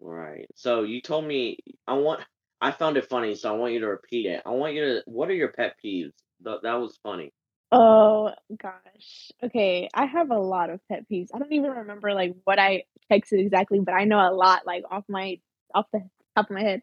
Right. 0.01 0.47
So 0.55 0.83
you 0.83 1.01
told 1.01 1.25
me 1.27 1.59
I 1.87 1.95
want 1.95 2.23
I 2.61 2.71
found 2.73 2.97
it 2.97 3.09
funny, 3.09 3.35
so 3.35 3.53
I 3.55 3.57
want 3.57 3.73
you 3.75 3.81
to 3.81 3.89
repeat 3.89 4.27
it. 4.27 4.43
I 4.47 4.51
want 4.51 4.75
you 4.75 4.81
to 4.83 5.03
what 5.07 5.29
are 5.31 5.35
your 5.35 5.53
pet 5.53 5.77
peeves? 5.85 6.13
Th 6.45 6.59
that 6.63 6.75
was 6.75 6.99
funny. 7.03 7.33
Oh 7.77 8.33
gosh. 8.63 9.33
Okay, 9.43 9.89
I 9.95 10.07
have 10.07 10.31
a 10.31 10.39
lot 10.39 10.71
of 10.71 10.81
pet 10.89 11.05
peeves. 11.11 11.29
I 11.35 11.39
don't 11.39 11.53
even 11.53 11.71
remember, 11.73 12.15
like, 12.15 12.37
what 12.45 12.59
I 12.61 12.85
texted 13.13 13.41
exactly, 13.41 13.81
but 13.81 13.95
I 13.95 14.05
know 14.05 14.19
a 14.21 14.33
lot, 14.35 14.67
like, 14.67 14.85
off 14.91 15.05
my 15.09 15.39
off 15.75 15.87
the 15.93 16.01
top 16.37 16.51
of 16.51 16.55
my 16.55 16.63
head. 16.63 16.83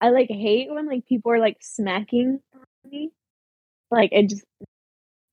I, 0.00 0.10
like, 0.10 0.28
hate 0.30 0.70
when, 0.70 0.86
like, 0.88 1.06
people 1.06 1.32
are, 1.32 1.38
like, 1.40 1.58
smacking 1.62 2.40
me. 2.90 3.12
Like, 3.90 4.10
it 4.12 4.28
just 4.30 4.44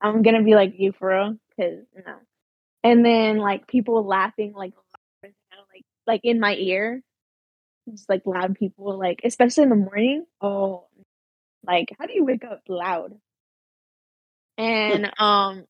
I'm 0.02 0.22
gonna 0.24 0.44
be 0.44 0.56
like, 0.56 0.76
"You 0.80 0.94
for 0.94 1.10
real?" 1.10 1.38
'Cause 1.60 1.86
no. 2.06 2.18
And 2.84 3.06
then, 3.06 3.40
like, 3.40 3.68
people 3.68 4.04
laughing, 4.06 4.54
like, 4.54 4.74
like 5.24 5.86
like, 6.08 6.22
in 6.26 6.40
my 6.42 6.56
ear. 6.56 7.04
Just, 7.90 8.10
like, 8.10 8.26
loud 8.28 8.56
people, 8.58 8.98
like, 9.00 9.22
especially 9.26 9.64
in 9.66 9.70
the 9.72 9.76
morning. 9.78 10.26
Oh, 10.42 10.88
like, 11.68 11.90
how 12.00 12.08
do 12.08 12.14
you 12.16 12.26
wake 12.26 12.46
up 12.46 12.62
loud? 12.70 13.20
And, 14.60 15.12
um, 15.20 15.66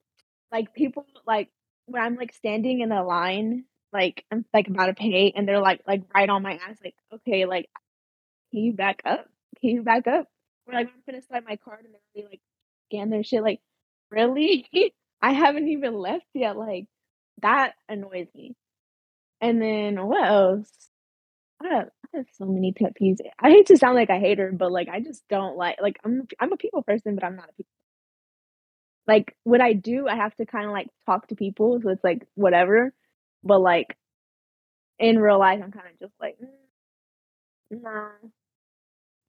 like, 0.51 0.73
people, 0.75 1.05
like, 1.27 1.49
when 1.87 2.03
I'm, 2.03 2.15
like, 2.17 2.33
standing 2.33 2.81
in 2.81 2.93
a 2.93 3.05
line, 3.05 3.65
like, 3.93 4.25
I'm, 4.31 4.45
like, 4.53 4.69
about 4.69 4.87
to 4.87 4.95
pay, 4.95 5.33
and 5.35 5.47
they're, 5.47 5.61
like 5.61 5.81
like, 5.87 6.03
right 6.15 6.29
on 6.29 6.43
my 6.43 6.55
ass, 6.55 6.77
like, 6.83 6.95
"Okay, 7.13 7.45
like, 7.47 7.69
can 8.51 8.61
you 8.63 8.73
back 8.73 9.01
up? 9.05 9.27
Can 9.61 9.71
you 9.71 9.83
back 9.83 10.07
up?" 10.07 10.27
Or, 10.67 10.73
like, 10.75 10.87
I'm 10.89 11.03
gonna 11.09 11.21
swipe 11.23 11.45
my 11.47 11.57
card 11.57 11.85
and 11.85 11.95
they, 12.15 12.23
like, 12.25 12.41
scan 12.87 13.09
their 13.11 13.23
shit, 13.23 13.43
like, 13.43 13.61
"Really? 14.11 14.67
I 15.23 15.33
haven't 15.33 15.69
even 15.69 15.95
left 15.95 16.27
yet," 16.35 16.57
like, 16.57 16.87
that 17.41 17.73
annoys 17.89 18.27
me. 18.35 18.55
And 19.41 19.61
then 19.61 20.05
what 20.07 20.27
else? 20.27 20.71
I 21.61 21.67
have 21.75 21.89
I 22.13 22.17
have 22.17 22.27
so 22.33 22.45
many 22.45 22.73
pet 22.73 22.93
peeves. 23.01 23.19
I 23.39 23.49
hate 23.51 23.67
to 23.67 23.77
sound 23.77 23.95
like 23.95 24.09
a 24.09 24.19
hater, 24.19 24.51
but, 24.53 24.71
like, 24.71 24.89
I 24.89 24.99
just 25.01 25.23
don't 25.29 25.57
like 25.57 25.77
like, 25.81 25.99
I'm 26.05 26.27
I'm 26.39 26.53
a 26.53 26.57
people 26.57 26.83
person, 26.83 27.15
but 27.15 27.23
I'm 27.25 27.35
not 27.35 27.49
a 27.49 27.53
peop 27.53 27.67
Like, 29.09 29.35
what 29.43 29.61
I 29.61 29.73
do, 29.73 30.07
I 30.07 30.15
have 30.15 30.35
to 30.37 30.45
kinda, 30.45 30.71
like, 30.71 30.89
talk 31.07 31.27
to 31.29 31.35
people, 31.35 31.81
so 31.81 31.89
it's, 31.89 32.03
like, 32.03 32.27
whatever, 32.35 32.93
but, 33.43 33.59
like 33.61 33.97
in 34.99 35.17
real 35.19 35.39
life, 35.39 35.61
I'm 35.63 35.71
kinda 35.71 35.87
just 35.99 36.13
like, 36.19 36.37
"Mm, 36.39 36.49
nah." 37.83 38.09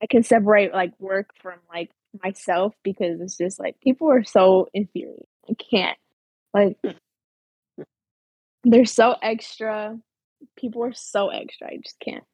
I 0.02 0.06
can 0.06 0.22
separate, 0.22 0.72
like, 0.72 0.92
work 0.98 1.30
from, 1.40 1.58
like, 1.72 1.90
myself 2.22 2.74
because 2.82 3.20
it's 3.20 3.36
just, 3.36 3.60
like, 3.60 3.80
people 3.80 4.10
are 4.10 4.24
so 4.24 4.68
inferior. 4.74 5.14
I 5.48 5.54
can't. 5.54 5.98
Like 6.54 6.78
they're 8.64 8.84
so 8.84 9.16
extra. 9.22 9.98
People 10.56 10.84
are 10.84 10.92
so 10.92 11.30
extra, 11.30 11.68
I 11.68 11.78
just 11.82 12.00
can't. 12.00 12.24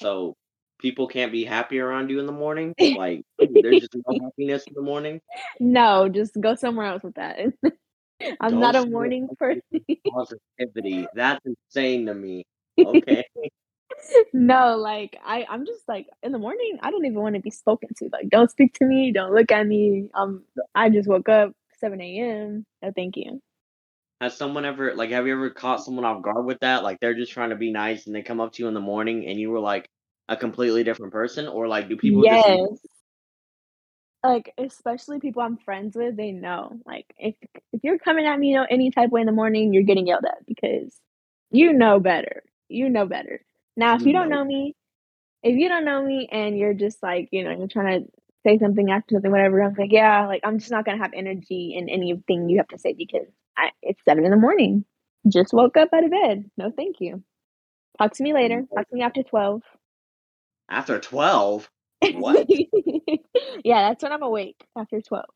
So, 0.00 0.36
people 0.84 1.08
can't 1.08 1.32
be 1.32 1.44
happy 1.46 1.78
around 1.80 2.10
you 2.10 2.20
in 2.20 2.26
the 2.26 2.32
morning? 2.32 2.74
Like, 2.98 3.22
there's 3.40 3.80
just 3.80 3.94
no 3.94 4.14
happiness 4.22 4.64
in 4.68 4.74
the 4.74 4.82
morning? 4.82 5.18
No, 5.58 6.10
just 6.10 6.38
go 6.38 6.54
somewhere 6.54 6.86
else 6.86 7.02
with 7.02 7.14
that. 7.14 7.38
I'm 8.40 8.52
Go 8.52 8.60
not 8.60 8.76
a 8.76 8.84
morning 8.86 9.28
person. 9.38 9.62
positivity. 10.12 11.06
That's 11.14 11.40
insane 11.46 12.04
to 12.06 12.14
me. 12.14 12.44
Okay. 12.84 13.24
No, 14.34 14.76
like, 14.76 15.16
I 15.24 15.46
I'm 15.48 15.64
just, 15.64 15.88
like 15.88 16.06
in 16.22 16.32
the 16.32 16.38
morning, 16.38 16.78
I 16.82 16.90
don't 16.90 17.06
even 17.06 17.20
wanna 17.20 17.40
be 17.40 17.50
spoken 17.50 17.88
to, 17.98 18.10
like, 18.12 18.28
"Don't 18.28 18.50
speak 18.50 18.74
to 18.74 18.84
me, 18.84 19.12
don't 19.12 19.34
look 19.34 19.50
at 19.50 19.66
me, 19.66 20.08
um, 20.14 20.44
I 20.74 20.90
just 20.90 21.08
woke 21.08 21.28
up 21.30 21.52
7 21.78 22.00
AM. 22.00 22.66
No, 22.82 22.92
thank 22.94 23.16
you." 23.16 23.40
Has 24.20 24.36
someone 24.36 24.64
ever 24.64 24.94
like, 24.94 25.10
have 25.10 25.26
you 25.26 25.32
ever 25.34 25.50
caught 25.50 25.82
someone 25.84 26.04
off 26.04 26.22
guard 26.22 26.44
with 26.46 26.60
that? 26.60 26.82
Like, 26.82 27.00
they're 27.00 27.14
just 27.14 27.32
trying 27.32 27.50
to 27.50 27.56
be 27.56 27.72
nice, 27.72 28.06
and 28.06 28.14
they 28.14 28.22
come 28.22 28.40
up 28.40 28.52
to 28.54 28.62
you 28.62 28.68
in 28.68 28.74
the 28.74 28.80
morning, 28.80 29.26
and 29.26 29.38
you 29.38 29.50
were, 29.50 29.60
like, 29.60 29.88
a 30.28 30.36
completely 30.36 30.84
different 30.84 31.12
person? 31.12 31.48
Or, 31.48 31.68
like, 31.68 31.88
do 31.88 31.96
people 31.96 32.22
just? 32.22 32.48
Yes. 32.48 32.78
Like, 34.22 34.54
especially 34.56 35.20
people 35.20 35.42
I'm 35.42 35.58
friends 35.58 35.96
with, 35.96 36.16
they 36.16 36.32
know. 36.32 36.78
Like, 36.86 37.12
if 37.18 37.34
if 37.72 37.84
you're 37.84 37.98
coming 37.98 38.26
at 38.26 38.38
me, 38.38 38.48
you 38.48 38.56
know, 38.56 38.66
any 38.68 38.90
type 38.90 39.06
of 39.06 39.12
way 39.12 39.20
in 39.20 39.26
the 39.26 39.32
morning, 39.32 39.74
you're 39.74 39.82
getting 39.82 40.06
yelled 40.06 40.24
at 40.24 40.46
because 40.46 40.96
you 41.50 41.72
know 41.72 42.00
better. 42.00 42.42
You 42.68 42.88
know 42.88 43.04
better. 43.06 43.44
Now, 43.76 43.96
if 43.96 44.02
You 44.02 44.12
don't 44.12 44.30
know. 44.30 44.36
know 44.38 44.44
me 44.44 44.74
if 45.44 45.56
you 45.56 45.68
don't 45.68 45.84
know 45.84 46.02
me 46.02 46.26
and 46.32 46.58
you're 46.58 46.72
just, 46.72 47.02
like, 47.02 47.28
you 47.30 47.44
know, 47.44 47.50
you're 47.50 47.68
trying 47.68 48.02
to 48.02 48.10
say 48.46 48.58
something, 48.58 48.90
after 48.90 49.14
something, 49.14 49.30
whatever, 49.30 49.62
I'm 49.62 49.74
like, 49.74 49.92
"Yeah," 49.92 50.26
like, 50.26 50.40
I'm 50.42 50.58
just 50.58 50.70
not 50.70 50.86
gonna 50.86 50.98
have 50.98 51.12
energy 51.14 51.74
in 51.76 51.88
anything 51.90 52.48
you 52.48 52.56
have 52.56 52.68
to 52.68 52.78
say 52.78 52.94
because 52.94 53.26
I, 53.56 53.70
it's 53.82 54.02
seven 54.04 54.24
in 54.24 54.30
the 54.30 54.36
morning. 54.38 54.84
Just 55.28 55.52
woke 55.52 55.76
up 55.76 55.90
out 55.92 56.04
of 56.04 56.10
bed. 56.10 56.50
No, 56.56 56.70
thank 56.70 56.96
you. 57.00 57.22
Talk 57.98 58.14
to 58.14 58.22
me 58.22 58.32
later. 58.32 58.62
Mm-hmm. 58.62 58.74
Talk 58.74 58.88
to 58.88 58.94
me 58.94 59.02
after 59.02 59.22
twelve. 59.22 59.62
After 60.70 61.00
twelve, 61.00 61.70
what? 62.10 62.48
yeah, 63.64 63.88
that's 63.88 64.02
when 64.02 64.12
I'm 64.12 64.22
awake. 64.22 64.56
After 64.76 65.00
twelve. 65.02 65.26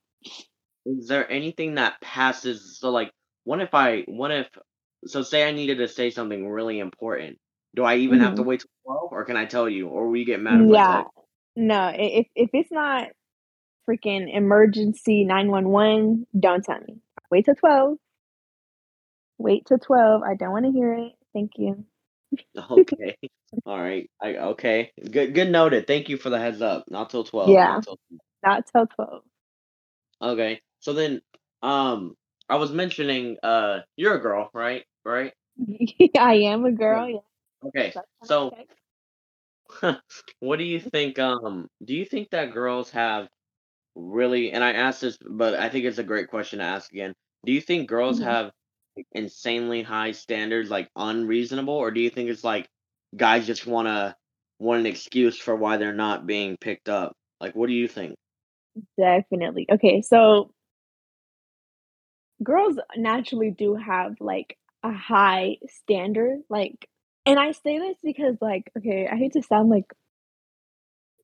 Is 0.87 1.09
there 1.09 1.31
anything 1.31 1.77
that 1.77 2.01
passes? 2.01 2.79
So, 2.79 2.91
like, 2.91 3.13
what 3.45 3.61
if 3.61 3.75
I, 3.75 4.03
what 4.09 4.31
if, 4.33 4.49
so 5.07 5.23
say 5.23 5.47
I 5.49 5.53
needed 5.53 5.79
to 5.79 5.89
say 5.89 6.11
something 6.11 6.49
really 6.49 6.79
important. 6.81 7.39
Do 7.77 7.85
I 7.85 7.97
even 7.99 8.21
have 8.21 8.37
to 8.37 8.43
hmm 8.43 8.45
wait 8.45 8.61
till 8.61 8.71
twelve, 8.85 9.13
or 9.13 9.25
can 9.25 9.37
I 9.37 9.47
tell 9.47 9.69
you, 9.69 9.89
or 9.89 10.09
will 10.09 10.17
you 10.17 10.27
get 10.27 10.41
mad 10.41 10.63
if 10.63 10.69
Yeah. 10.69 11.05
No, 11.57 11.93
if 11.95 12.29
if 12.37 12.51
it's 12.55 12.73
not 12.73 13.09
freaking 13.89 14.35
emergency 14.35 15.25
nine 15.25 15.51
one 15.51 15.69
one, 15.71 16.27
don't 16.39 16.65
tell 16.65 16.81
me. 16.81 16.99
Wait 17.31 17.47
till 17.47 17.57
twelve. 17.57 17.99
Wait 19.39 19.67
till 19.67 19.79
twelve. 19.79 20.23
I 20.23 20.35
don't 20.37 20.53
want 20.53 20.67
to 20.67 20.73
hear 20.73 20.95
it. 20.95 21.13
Thank 21.35 21.53
you. 21.59 21.85
Okay. 22.71 23.17
All 23.67 23.79
right. 23.81 24.11
I 24.23 24.37
okay. 24.37 24.93
Good 25.11 25.35
good 25.35 25.51
noted. 25.51 25.87
Thank 25.87 26.09
you 26.09 26.17
for 26.17 26.31
the 26.31 26.39
heads 26.39 26.63
up. 26.63 26.85
Not 26.91 27.11
till 27.11 27.25
12. 27.25 27.61
Yeah, 27.61 27.65
Not 27.65 27.83
till 27.83 27.99
not 28.45 28.67
till 28.73 28.87
twelve. 28.89 29.23
Okay. 30.23 30.61
So 30.81 30.93
then 30.93 31.21
um 31.63 32.15
I 32.49 32.57
was 32.57 32.73
mentioning 32.73 33.37
uh 33.43 33.81
you're 33.97 34.17
a 34.17 34.21
girl, 34.23 34.51
right? 34.55 34.85
Right? 35.05 35.33
I 36.19 36.35
am 36.47 36.65
a 36.65 36.73
girl. 36.73 37.09
Yeah, 37.09 37.21
Okay. 37.67 37.95
So 38.23 38.53
what 40.41 40.59
do 40.59 40.65
you 40.65 40.81
think 40.81 41.19
um 41.19 41.69
do 41.85 41.95
you 41.95 42.05
think 42.05 42.31
that 42.31 42.53
girls 42.53 42.91
have 42.91 43.29
really 43.97 44.53
and 44.53 44.65
I 44.65 44.73
asked 44.73 45.03
this 45.03 45.19
but 45.31 45.55
I 45.55 45.69
think 45.69 45.85
it's 45.87 45.99
a 45.99 46.05
great 46.05 46.29
question 46.29 46.61
to 46.61 46.65
ask 46.67 46.93
again. 46.93 47.15
Do 47.47 47.53
you 47.53 47.61
think 47.61 47.89
girls 47.89 48.19
Mhm. 48.19 48.21
have 48.21 48.53
insanely 49.13 49.83
high 49.83 50.13
standards 50.13 50.71
like 50.71 50.89
unreasonable 50.97 51.75
or 51.75 51.91
do 51.91 52.01
you 52.01 52.11
think 52.11 52.31
it's 52.31 52.45
like 52.45 52.69
guys 53.17 53.47
just 53.47 53.67
want 53.67 53.89
to 53.89 54.15
want 54.59 54.81
an 54.81 54.87
excuse 54.87 55.39
for 55.39 55.55
why 55.55 55.77
they're 55.77 55.95
not 55.95 56.27
being 56.27 56.57
picked 56.57 56.89
up? 56.89 57.13
Like 57.41 57.55
what 57.55 57.69
do 57.69 57.75
you 57.75 57.89
think? 57.89 58.17
Definitely. 58.97 59.67
Okay, 59.71 60.03
so 60.03 60.51
girls 62.43 62.79
naturally 62.97 63.51
do 63.51 63.75
have 63.75 64.17
like 64.21 64.57
a 64.83 64.93
high 64.93 65.57
standard, 65.69 66.41
like, 66.49 66.89
and 67.27 67.39
I 67.39 67.53
say 67.53 67.79
this 67.79 67.97
because 68.03 68.37
like, 68.41 68.71
okay, 68.77 69.09
I 69.11 69.17
hate 69.17 69.33
to 69.33 69.43
sound 69.43 69.69
like 69.69 69.93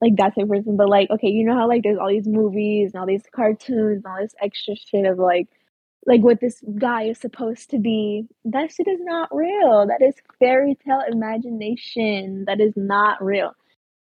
like 0.01 0.17
that 0.17 0.35
type 0.35 0.49
person, 0.49 0.77
but 0.77 0.89
like, 0.89 1.09
okay, 1.11 1.29
you 1.29 1.45
know 1.45 1.55
how 1.55 1.69
like 1.69 1.83
there's 1.83 1.99
all 1.99 2.09
these 2.09 2.27
movies 2.27 2.93
and 2.93 3.01
all 3.01 3.07
these 3.07 3.25
cartoons 3.35 4.05
and 4.05 4.07
all 4.07 4.21
this 4.21 4.35
extra 4.43 4.75
shit 4.77 5.07
of 5.07 5.19
like 5.19 5.49
like 6.07 6.21
what 6.21 6.41
this 6.41 6.63
guy 6.79 7.05
is 7.05 7.19
supposed 7.19 7.71
to 7.71 7.79
be. 7.79 8.27
That 8.45 8.73
shit 8.73 8.89
is 8.89 9.01
not 9.03 9.35
real. 9.35 9.87
That 9.87 10.03
is 10.03 10.15
fairy 10.39 10.77
tale 10.85 11.03
imagination. 11.11 12.45
That 12.47 12.61
is 12.61 12.73
not 12.77 13.25
real. 13.25 13.53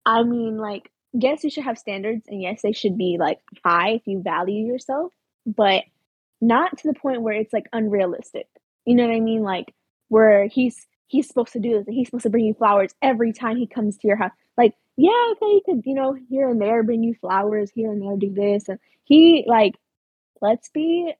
I 0.06 0.24
mean, 0.24 0.58
like, 0.58 0.92
yes, 1.14 1.44
you 1.44 1.50
should 1.50 1.64
have 1.64 1.78
standards, 1.78 2.26
and 2.28 2.42
yes, 2.42 2.62
they 2.62 2.74
should 2.74 2.98
be 2.98 3.18
like 3.20 3.40
high 3.64 3.92
if 3.92 4.02
you 4.06 4.22
value 4.22 4.66
yourself, 4.66 5.14
but 5.46 5.84
not 6.42 6.78
to 6.80 6.88
the 6.88 7.00
point 7.00 7.22
where 7.22 7.36
it's 7.36 7.54
like 7.54 7.68
unrealistic. 7.72 8.48
You 8.86 8.96
know 8.96 9.08
what 9.08 9.16
I 9.16 9.20
mean? 9.20 9.44
Like 9.44 9.74
where 10.10 10.48
he's 10.48 10.88
he's 11.08 11.28
supposed 11.28 11.54
to 11.54 11.60
do 11.60 11.78
this, 11.78 11.88
and 11.88 11.96
he's 11.96 12.08
supposed 12.08 12.24
to 12.24 12.30
bring 12.30 12.46
you 12.46 12.54
flowers 12.54 12.94
every 13.02 13.34
time 13.34 13.56
he 13.58 13.68
comes 13.68 13.98
to 13.98 14.08
your 14.08 14.18
house. 14.18 14.32
Like, 14.58 14.74
yeah, 14.98 15.32
okay, 15.32 15.52
he 15.54 15.62
could, 15.66 15.84
you 15.86 15.94
know, 15.96 16.18
here 16.30 16.50
and 16.50 16.60
there 16.60 16.84
bring 16.84 17.04
you 17.04 17.16
flowers, 17.16 17.72
here 17.74 17.92
and 17.92 18.02
there 18.02 18.18
do 18.18 18.34
this, 18.34 18.68
and 18.68 18.80
he 19.06 19.46
like, 19.48 19.76
let's 20.42 20.70
be 20.70 21.14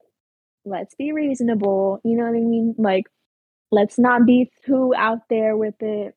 let's 0.66 0.96
be 0.96 1.12
reasonable. 1.12 2.00
You 2.04 2.18
know 2.18 2.24
what 2.24 2.38
I 2.38 2.42
mean? 2.42 2.76
Like, 2.78 3.06
let's 3.72 3.98
not 4.00 4.26
be 4.26 4.52
too 4.66 4.94
out 4.96 5.20
there 5.30 5.58
with 5.58 5.76
it. 5.82 6.16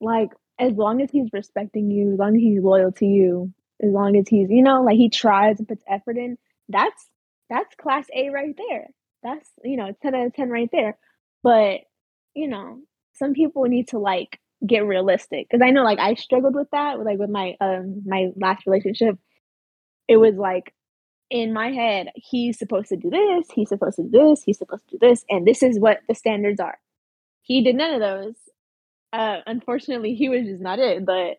Like, 0.00 0.30
as 0.58 0.72
long 0.72 1.02
as 1.02 1.10
he's 1.10 1.28
respecting 1.32 1.90
you, 1.90 2.12
as 2.12 2.18
long 2.18 2.36
as 2.36 2.42
he's 2.42 2.62
loyal 2.62 2.92
to 2.92 3.06
you, 3.06 3.52
as 3.82 3.90
long 3.90 4.16
as 4.16 4.28
he's, 4.28 4.48
you 4.50 4.62
know, 4.62 4.82
like 4.82 4.96
he 4.96 5.08
tries 5.08 5.58
and 5.58 5.68
puts 5.68 5.84
effort 5.88 6.16
in, 6.16 6.36
that's 6.68 7.06
that's 7.48 7.74
class 7.76 8.06
A 8.14 8.30
right 8.30 8.54
there. 8.56 8.88
That's, 9.22 9.48
you 9.64 9.76
know, 9.76 9.92
10 10.02 10.14
out 10.14 10.26
of 10.26 10.34
10 10.34 10.50
right 10.50 10.68
there. 10.72 10.98
But, 11.42 11.80
you 12.34 12.48
know, 12.48 12.80
some 13.14 13.32
people 13.32 13.64
need 13.64 13.88
to 13.88 13.98
like 13.98 14.38
get 14.66 14.84
realistic 14.84 15.46
because 15.48 15.64
I 15.64 15.70
know 15.70 15.84
like 15.84 15.98
I 15.98 16.14
struggled 16.14 16.54
with 16.54 16.68
that, 16.72 16.98
like 17.00 17.18
with 17.18 17.30
my 17.30 17.56
um 17.60 18.02
my 18.06 18.28
last 18.36 18.66
relationship. 18.66 19.16
It 20.08 20.16
was 20.16 20.34
like 20.36 20.74
in 21.30 21.52
my 21.52 21.70
head, 21.72 22.08
he's 22.14 22.58
supposed 22.58 22.88
to 22.88 22.96
do 22.96 23.10
this, 23.10 23.48
he's 23.54 23.68
supposed 23.68 23.96
to 23.96 24.02
do 24.02 24.10
this, 24.10 24.42
he's 24.42 24.58
supposed 24.58 24.88
to 24.88 24.96
do 24.96 25.06
this, 25.06 25.24
and 25.28 25.46
this 25.46 25.62
is 25.62 25.78
what 25.78 26.00
the 26.08 26.14
standards 26.14 26.60
are. 26.60 26.78
He 27.42 27.62
did 27.62 27.76
none 27.76 27.94
of 27.94 28.00
those. 28.00 28.34
Uh, 29.12 29.38
unfortunately, 29.46 30.14
he 30.14 30.28
was 30.28 30.44
just 30.44 30.60
not 30.60 30.78
it. 30.78 31.04
But 31.04 31.36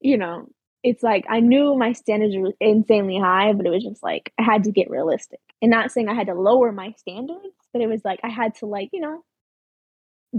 you 0.00 0.16
know, 0.16 0.48
it's 0.82 1.02
like 1.02 1.24
I 1.28 1.40
knew 1.40 1.76
my 1.76 1.92
standards 1.92 2.36
were 2.36 2.52
insanely 2.60 3.18
high, 3.18 3.52
but 3.52 3.66
it 3.66 3.70
was 3.70 3.84
just 3.84 4.02
like 4.02 4.32
I 4.38 4.42
had 4.42 4.64
to 4.64 4.72
get 4.72 4.90
realistic. 4.90 5.40
And 5.62 5.70
not 5.70 5.90
saying 5.90 6.08
I 6.08 6.14
had 6.14 6.28
to 6.28 6.34
lower 6.34 6.72
my 6.72 6.92
standards, 6.98 7.54
but 7.72 7.82
it 7.82 7.88
was 7.88 8.04
like 8.04 8.20
I 8.22 8.28
had 8.28 8.54
to 8.56 8.66
like, 8.66 8.90
you 8.92 9.00
know, 9.00 9.24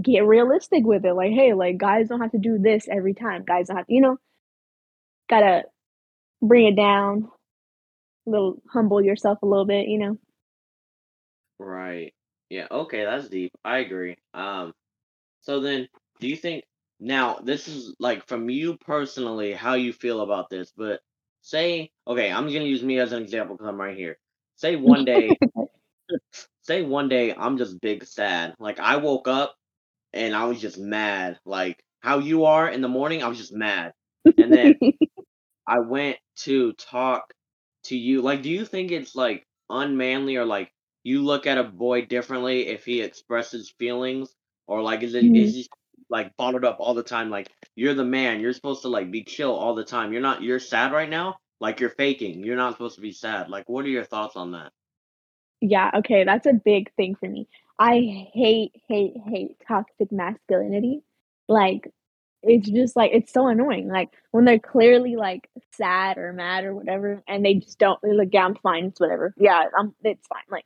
get 0.00 0.24
realistic 0.24 0.84
with 0.84 1.04
it. 1.04 1.14
Like, 1.14 1.32
hey, 1.32 1.54
like 1.54 1.78
guys 1.78 2.08
don't 2.08 2.20
have 2.20 2.32
to 2.32 2.38
do 2.38 2.58
this 2.58 2.88
every 2.90 3.14
time. 3.14 3.44
Guys 3.44 3.68
don't 3.68 3.76
have 3.76 3.86
to, 3.86 3.94
you 3.94 4.00
know, 4.00 4.18
gotta 5.28 5.64
bring 6.40 6.66
it 6.66 6.76
down, 6.76 7.28
little 8.30 8.62
humble 8.72 9.02
yourself 9.02 9.38
a 9.42 9.46
little 9.46 9.66
bit, 9.66 9.88
you 9.88 9.98
know. 9.98 10.18
Right. 11.58 12.14
Yeah, 12.50 12.66
okay, 12.70 13.04
that's 13.04 13.28
deep. 13.28 13.52
I 13.64 13.78
agree. 13.78 14.16
Um 14.34 14.74
so 15.40 15.60
then 15.60 15.88
do 16.20 16.28
you 16.28 16.36
think 16.36 16.64
now 17.00 17.36
this 17.42 17.68
is 17.68 17.94
like 18.00 18.26
from 18.26 18.48
you 18.50 18.76
personally 18.78 19.52
how 19.52 19.74
you 19.74 19.92
feel 19.92 20.20
about 20.20 20.50
this, 20.50 20.72
but 20.76 21.00
say 21.42 21.90
okay, 22.06 22.30
I'm 22.32 22.44
going 22.48 22.60
to 22.60 22.68
use 22.68 22.82
me 22.82 22.98
as 23.00 23.12
an 23.12 23.22
example 23.22 23.56
cuz 23.56 23.66
I'm 23.66 23.80
right 23.80 23.96
here. 23.96 24.18
Say 24.56 24.76
one 24.76 25.04
day 25.04 25.40
say 26.62 26.82
one 26.82 27.08
day 27.08 27.34
I'm 27.34 27.58
just 27.58 27.80
big 27.80 28.04
sad. 28.04 28.54
Like 28.58 28.80
I 28.80 28.96
woke 28.96 29.28
up 29.28 29.56
and 30.12 30.34
I 30.34 30.44
was 30.46 30.60
just 30.60 30.78
mad. 30.78 31.38
Like 31.44 31.82
how 32.00 32.18
you 32.18 32.44
are 32.46 32.68
in 32.68 32.82
the 32.82 32.88
morning, 32.88 33.22
I 33.22 33.28
was 33.28 33.38
just 33.38 33.52
mad. 33.54 33.92
And 34.38 34.52
then 34.52 34.78
I 35.66 35.80
went 35.80 36.18
to 36.46 36.72
talk 36.74 37.32
to 37.84 37.96
you. 37.96 38.22
Like, 38.22 38.42
do 38.42 38.50
you 38.50 38.64
think 38.64 38.90
it's 38.90 39.14
like 39.14 39.46
unmanly 39.70 40.36
or 40.36 40.44
like 40.44 40.72
you 41.04 41.22
look 41.24 41.46
at 41.46 41.58
a 41.58 41.64
boy 41.64 42.06
differently 42.06 42.68
if 42.68 42.84
he 42.84 43.00
expresses 43.00 43.70
feelings? 43.78 44.34
Or 44.66 44.82
like 44.82 45.02
is 45.02 45.14
it 45.14 45.34
is 45.34 45.52
Mhm. 45.52 45.54
he 45.54 45.68
like 46.10 46.36
bottled 46.36 46.64
up 46.64 46.78
all 46.80 46.94
the 46.94 47.02
time? 47.02 47.30
Like 47.30 47.50
you're 47.76 47.94
the 47.94 48.04
man, 48.04 48.40
you're 48.40 48.52
supposed 48.52 48.82
to 48.82 48.88
like 48.88 49.10
be 49.10 49.24
chill 49.24 49.54
all 49.54 49.74
the 49.74 49.84
time. 49.84 50.12
You're 50.12 50.22
not 50.22 50.42
you're 50.42 50.60
sad 50.60 50.92
right 50.92 51.08
now? 51.10 51.36
Like 51.60 51.80
you're 51.80 51.90
faking. 51.90 52.44
You're 52.44 52.56
not 52.56 52.74
supposed 52.74 52.96
to 52.96 53.00
be 53.02 53.12
sad. 53.12 53.48
Like 53.50 53.68
what 53.68 53.84
are 53.84 53.88
your 53.88 54.04
thoughts 54.04 54.36
on 54.36 54.52
that? 54.52 54.72
Yeah, 55.60 55.90
okay, 55.96 56.24
that's 56.24 56.46
a 56.46 56.52
big 56.52 56.92
thing 56.94 57.14
for 57.16 57.28
me. 57.28 57.48
I 57.78 58.28
hate, 58.32 58.72
hate, 58.88 59.14
hate 59.26 59.56
toxic 59.66 60.12
masculinity. 60.12 61.02
Like, 61.48 61.92
it's 62.48 62.68
just 62.68 62.96
like 62.96 63.10
it's 63.14 63.32
so 63.32 63.46
annoying. 63.46 63.88
Like 63.88 64.10
when 64.30 64.44
they're 64.44 64.58
clearly 64.58 65.16
like 65.16 65.48
sad 65.72 66.18
or 66.18 66.32
mad 66.32 66.64
or 66.64 66.74
whatever, 66.74 67.22
and 67.28 67.44
they 67.44 67.54
just 67.54 67.78
don't 67.78 67.98
they're 68.02 68.14
like, 68.14 68.30
yeah, 68.32 68.44
I'm 68.44 68.56
fine, 68.56 68.86
it's 68.86 69.00
whatever. 69.00 69.34
Yeah, 69.38 69.64
I'm 69.78 69.94
it's 70.02 70.26
fine. 70.26 70.42
Like, 70.50 70.64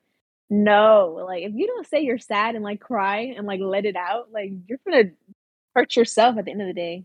no, 0.51 1.25
like 1.27 1.43
if 1.45 1.53
you 1.55 1.67
don't 1.67 1.87
say 1.87 2.01
you're 2.03 2.19
sad 2.19 2.55
and 2.55 2.65
like 2.65 2.81
cry 2.81 3.35
and 3.37 3.47
like 3.47 3.61
let 3.61 3.85
it 3.85 3.97
out, 3.97 4.33
like 4.33 4.51
you're 4.69 4.79
gonna 4.89 5.11
hurt 5.75 5.97
yourself 5.97 6.39
at 6.39 6.45
the 6.45 6.51
end 6.53 6.63
of 6.63 6.69
the 6.69 6.75
day. 6.75 7.05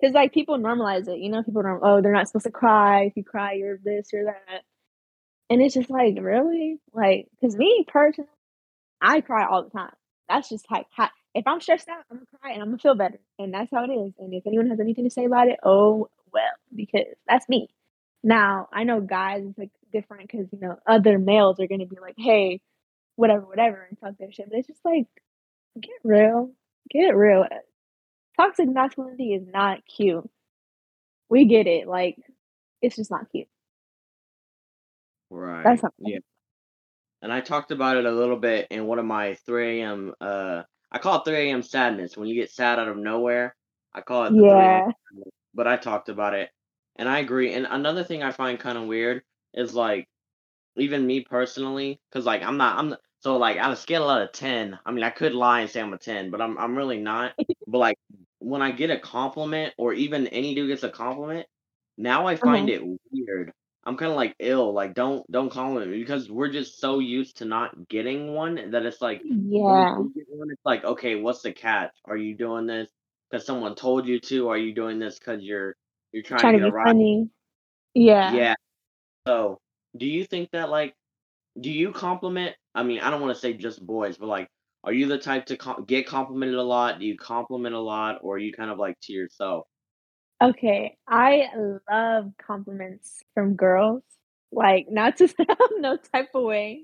Because 0.00 0.14
like 0.14 0.32
people 0.32 0.58
normalize 0.58 1.08
it, 1.08 1.18
you 1.18 1.30
know, 1.30 1.42
people 1.42 1.62
don't 1.62 1.80
oh, 1.82 2.00
they're 2.00 2.12
not 2.12 2.28
supposed 2.28 2.46
to 2.46 2.52
cry. 2.52 3.04
If 3.04 3.16
you 3.16 3.24
cry, 3.24 3.54
you're 3.54 3.78
this, 3.82 4.12
you're 4.12 4.26
that. 4.26 4.62
And 5.50 5.62
it's 5.62 5.74
just 5.74 5.90
like, 5.90 6.14
really? 6.20 6.78
Like, 6.92 7.28
because 7.40 7.56
me 7.56 7.84
personally, 7.88 8.28
I 9.00 9.20
cry 9.22 9.46
all 9.46 9.64
the 9.64 9.70
time. 9.70 9.92
That's 10.28 10.48
just 10.48 10.70
like 10.70 10.86
if 11.34 11.46
I'm 11.46 11.60
stressed 11.60 11.88
out, 11.88 12.04
I'm 12.10 12.18
gonna 12.18 12.26
cry 12.40 12.52
and 12.52 12.62
I'm 12.62 12.68
gonna 12.68 12.78
feel 12.78 12.94
better. 12.94 13.20
And 13.38 13.52
that's 13.52 13.70
how 13.70 13.84
it 13.84 13.92
is. 13.92 14.12
And 14.18 14.34
if 14.34 14.46
anyone 14.46 14.68
has 14.70 14.80
anything 14.80 15.04
to 15.04 15.10
say 15.10 15.24
about 15.24 15.48
it, 15.48 15.58
oh 15.62 16.08
well, 16.32 16.42
because 16.74 17.06
that's 17.26 17.48
me. 17.48 17.68
Now, 18.22 18.68
I 18.72 18.84
know 18.84 19.00
guys 19.00 19.44
it's 19.44 19.58
like 19.58 19.70
different 19.92 20.30
because 20.30 20.46
you 20.52 20.58
know, 20.60 20.78
other 20.86 21.18
males 21.18 21.60
are 21.60 21.66
gonna 21.66 21.86
be 21.86 21.98
like, 22.00 22.16
hey, 22.16 22.60
whatever, 23.16 23.42
whatever, 23.42 23.86
and 23.88 23.98
talk 24.00 24.14
their 24.18 24.32
shit. 24.32 24.48
But 24.50 24.58
it's 24.58 24.68
just 24.68 24.84
like, 24.84 25.06
get 25.80 25.98
real. 26.04 26.52
Get 26.90 27.16
real. 27.16 27.44
Toxic 28.36 28.68
masculinity 28.68 29.34
is 29.34 29.46
not 29.52 29.80
cute. 29.84 30.28
We 31.28 31.44
get 31.44 31.66
it. 31.66 31.86
Like, 31.86 32.16
it's 32.80 32.96
just 32.96 33.10
not 33.10 33.30
cute. 33.30 33.48
That's 35.64 35.82
Right. 35.82 35.92
Yeah. 35.98 36.18
And 37.20 37.32
I 37.32 37.40
talked 37.40 37.72
about 37.72 37.96
it 37.96 38.06
a 38.06 38.12
little 38.12 38.36
bit 38.38 38.68
in 38.70 38.86
one 38.86 38.98
of 38.98 39.04
my 39.04 39.34
3 39.44 39.80
AM 39.80 40.14
uh 40.20 40.62
I 40.92 40.98
call 40.98 41.20
it 41.20 41.24
3 41.24 41.52
AM 41.52 41.62
sadness. 41.62 42.16
When 42.16 42.28
you 42.28 42.34
get 42.34 42.50
sad 42.50 42.78
out 42.78 42.88
of 42.88 42.96
nowhere, 42.96 43.56
I 43.94 44.00
call 44.02 44.26
it 44.26 44.34
Yeah. 44.40 44.92
But 45.54 45.66
I 45.66 45.76
talked 45.76 46.08
about 46.08 46.34
it 46.34 46.50
and 46.96 47.08
I 47.08 47.18
agree. 47.18 47.52
And 47.54 47.66
another 47.66 48.04
thing 48.04 48.22
I 48.22 48.32
find 48.32 48.58
kind 48.60 48.78
of 48.78 48.86
weird 48.86 49.22
is 49.54 49.74
like 49.74 50.08
even 50.76 51.06
me 51.06 51.22
personally, 51.22 52.00
because 52.10 52.26
like 52.26 52.42
I'm 52.42 52.56
not 52.58 52.78
I'm 52.78 52.90
not, 52.90 53.00
So 53.20 53.36
like 53.38 53.58
on 53.58 53.72
a 53.72 53.76
scale 53.76 54.08
out 54.08 54.22
of 54.22 54.32
ten, 54.32 54.78
I 54.86 54.92
mean 54.92 55.04
I 55.04 55.10
could 55.10 55.34
lie 55.34 55.60
and 55.62 55.70
say 55.70 55.80
I'm 55.80 55.92
a 55.94 55.98
ten, 55.98 56.30
but 56.30 56.40
I'm 56.42 56.58
I'm 56.58 56.76
really 56.76 57.00
not. 57.00 57.34
But 57.68 57.78
like 57.78 57.98
when 58.40 58.62
I 58.62 58.72
get 58.72 58.90
a 58.90 58.98
compliment 59.00 59.74
or 59.78 59.94
even 59.94 60.28
any 60.28 60.54
dude 60.54 60.68
gets 60.70 60.84
a 60.84 60.90
compliment, 60.90 61.46
now 61.98 62.26
I 62.26 62.36
find 62.36 62.68
Uh-huh. 62.68 62.70
it 62.70 62.82
weird. 63.12 63.52
I'm 63.88 63.96
kind 63.96 64.10
of 64.12 64.16
like 64.16 64.36
ill, 64.38 64.74
like 64.74 64.94
don't 64.94 65.30
don't 65.32 65.50
compliment 65.50 65.90
me 65.90 65.98
because 65.98 66.30
we're 66.30 66.50
just 66.50 66.78
so 66.78 66.98
used 66.98 67.38
to 67.38 67.46
not 67.46 67.88
getting 67.88 68.34
one 68.34 68.70
that 68.72 68.84
it's 68.84 69.00
like 69.00 69.22
Yeah. 69.24 69.94
one, 69.94 70.50
it's 70.50 70.60
like 70.66 70.84
okay, 70.84 71.16
what's 71.16 71.42
the 71.42 71.52
catch? 71.52 71.92
Are 72.04 72.16
you 72.16 72.36
doing 72.36 72.66
this 72.66 72.90
because 73.30 73.46
someone 73.46 73.74
told 73.74 74.06
you 74.06 74.20
to? 74.20 74.50
Are 74.50 74.58
you 74.58 74.74
doing 74.74 74.98
this 74.98 75.18
because 75.18 75.42
you're 75.42 75.74
you're 76.12 76.22
trying 76.22 76.40
to 76.40 76.42
Trying 76.42 76.54
to 76.54 76.58
get 76.60 76.68
a 76.68 76.70
be 76.70 76.76
rise? 76.76 76.88
funny. 76.88 77.30
Yeah. 77.94 78.32
Yeah. 78.32 78.54
So 79.26 79.58
do 79.96 80.06
you 80.06 80.24
think 80.24 80.50
that 80.52 80.68
like 80.70 80.94
do 81.60 81.70
you 81.70 81.92
compliment? 81.92 82.56
I 82.74 82.82
mean, 82.82 83.00
I 83.00 83.10
don't 83.10 83.20
want 83.22 83.34
to 83.34 83.40
say 83.40 83.54
just 83.54 83.84
boys, 83.84 84.18
but 84.18 84.26
like, 84.26 84.48
are 84.84 84.92
you 84.92 85.06
the 85.08 85.18
type 85.18 85.46
to 85.46 85.56
com- 85.56 85.84
get 85.86 86.06
complimented 86.06 86.56
a 86.56 86.62
lot? 86.62 87.00
Do 87.00 87.06
you 87.06 87.16
compliment 87.16 87.74
a 87.74 87.80
lot, 87.80 88.18
or 88.22 88.36
are 88.36 88.38
you 88.38 88.52
kind 88.52 88.70
of 88.70 88.78
like 88.78 88.96
to 89.02 89.12
yourself? 89.12 89.66
Okay, 90.42 90.96
I 91.08 91.48
love 91.90 92.32
compliments 92.40 93.22
from 93.34 93.54
girls. 93.54 94.02
Like, 94.52 94.86
not 94.88 95.16
to 95.18 95.28
sound 95.28 95.48
no 95.78 95.96
type 95.96 96.28
of 96.34 96.44
way, 96.44 96.82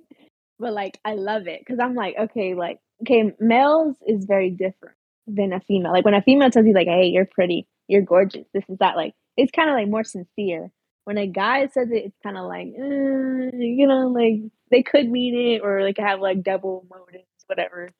but 0.59 0.73
like 0.73 0.99
I 1.05 1.15
love 1.15 1.47
it 1.47 1.61
because 1.61 1.79
I'm 1.81 1.95
like, 1.95 2.17
okay, 2.19 2.55
like, 2.55 2.79
okay, 3.03 3.33
males 3.41 3.97
is 4.07 4.25
very 4.25 4.51
different 4.51 4.97
than 5.27 5.53
a 5.53 5.61
female. 5.61 5.93
Like 5.93 6.05
when 6.05 6.15
a 6.15 6.23
female 6.23 6.51
tells 6.51 6.67
you 6.67 6.75
like, 6.75 6.89
hey, 6.89 7.07
you're 7.07 7.27
pretty, 7.27 7.67
you're 7.89 8.03
gorgeous, 8.03 8.47
this 8.53 8.65
is 8.69 8.79
that, 8.79 8.97
like 8.97 9.15
it's 9.37 9.53
kind 9.53 9.71
of 9.71 9.75
like 9.77 9.89
more 9.89 10.05
sincere. 10.05 10.71
When 11.05 11.19
a 11.19 11.27
guy 11.27 11.67
says 11.69 11.91
it, 11.91 12.05
it's 12.07 12.19
kind 12.23 12.39
of 12.39 12.47
like, 12.47 12.69
uh, 12.79 13.57
you 13.57 13.87
know, 13.87 14.09
like 14.09 14.41
they 14.71 14.83
could 14.83 15.11
mean 15.11 15.37
it 15.37 15.61
or 15.63 15.83
like 15.83 15.99
have 15.99 16.21
like 16.21 16.43
double 16.43 16.87
motives, 16.91 17.27
whatever. 17.47 17.91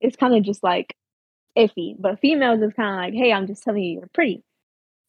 It's 0.00 0.16
kind 0.16 0.34
of 0.34 0.42
just 0.44 0.62
like 0.62 0.94
iffy. 1.58 1.94
But 1.98 2.20
females 2.20 2.62
is 2.62 2.74
kind 2.74 2.90
of 2.90 2.96
like, 2.96 3.14
hey, 3.14 3.32
I'm 3.32 3.46
just 3.46 3.62
telling 3.64 3.82
you 3.82 3.98
you're 4.00 4.10
pretty. 4.14 4.42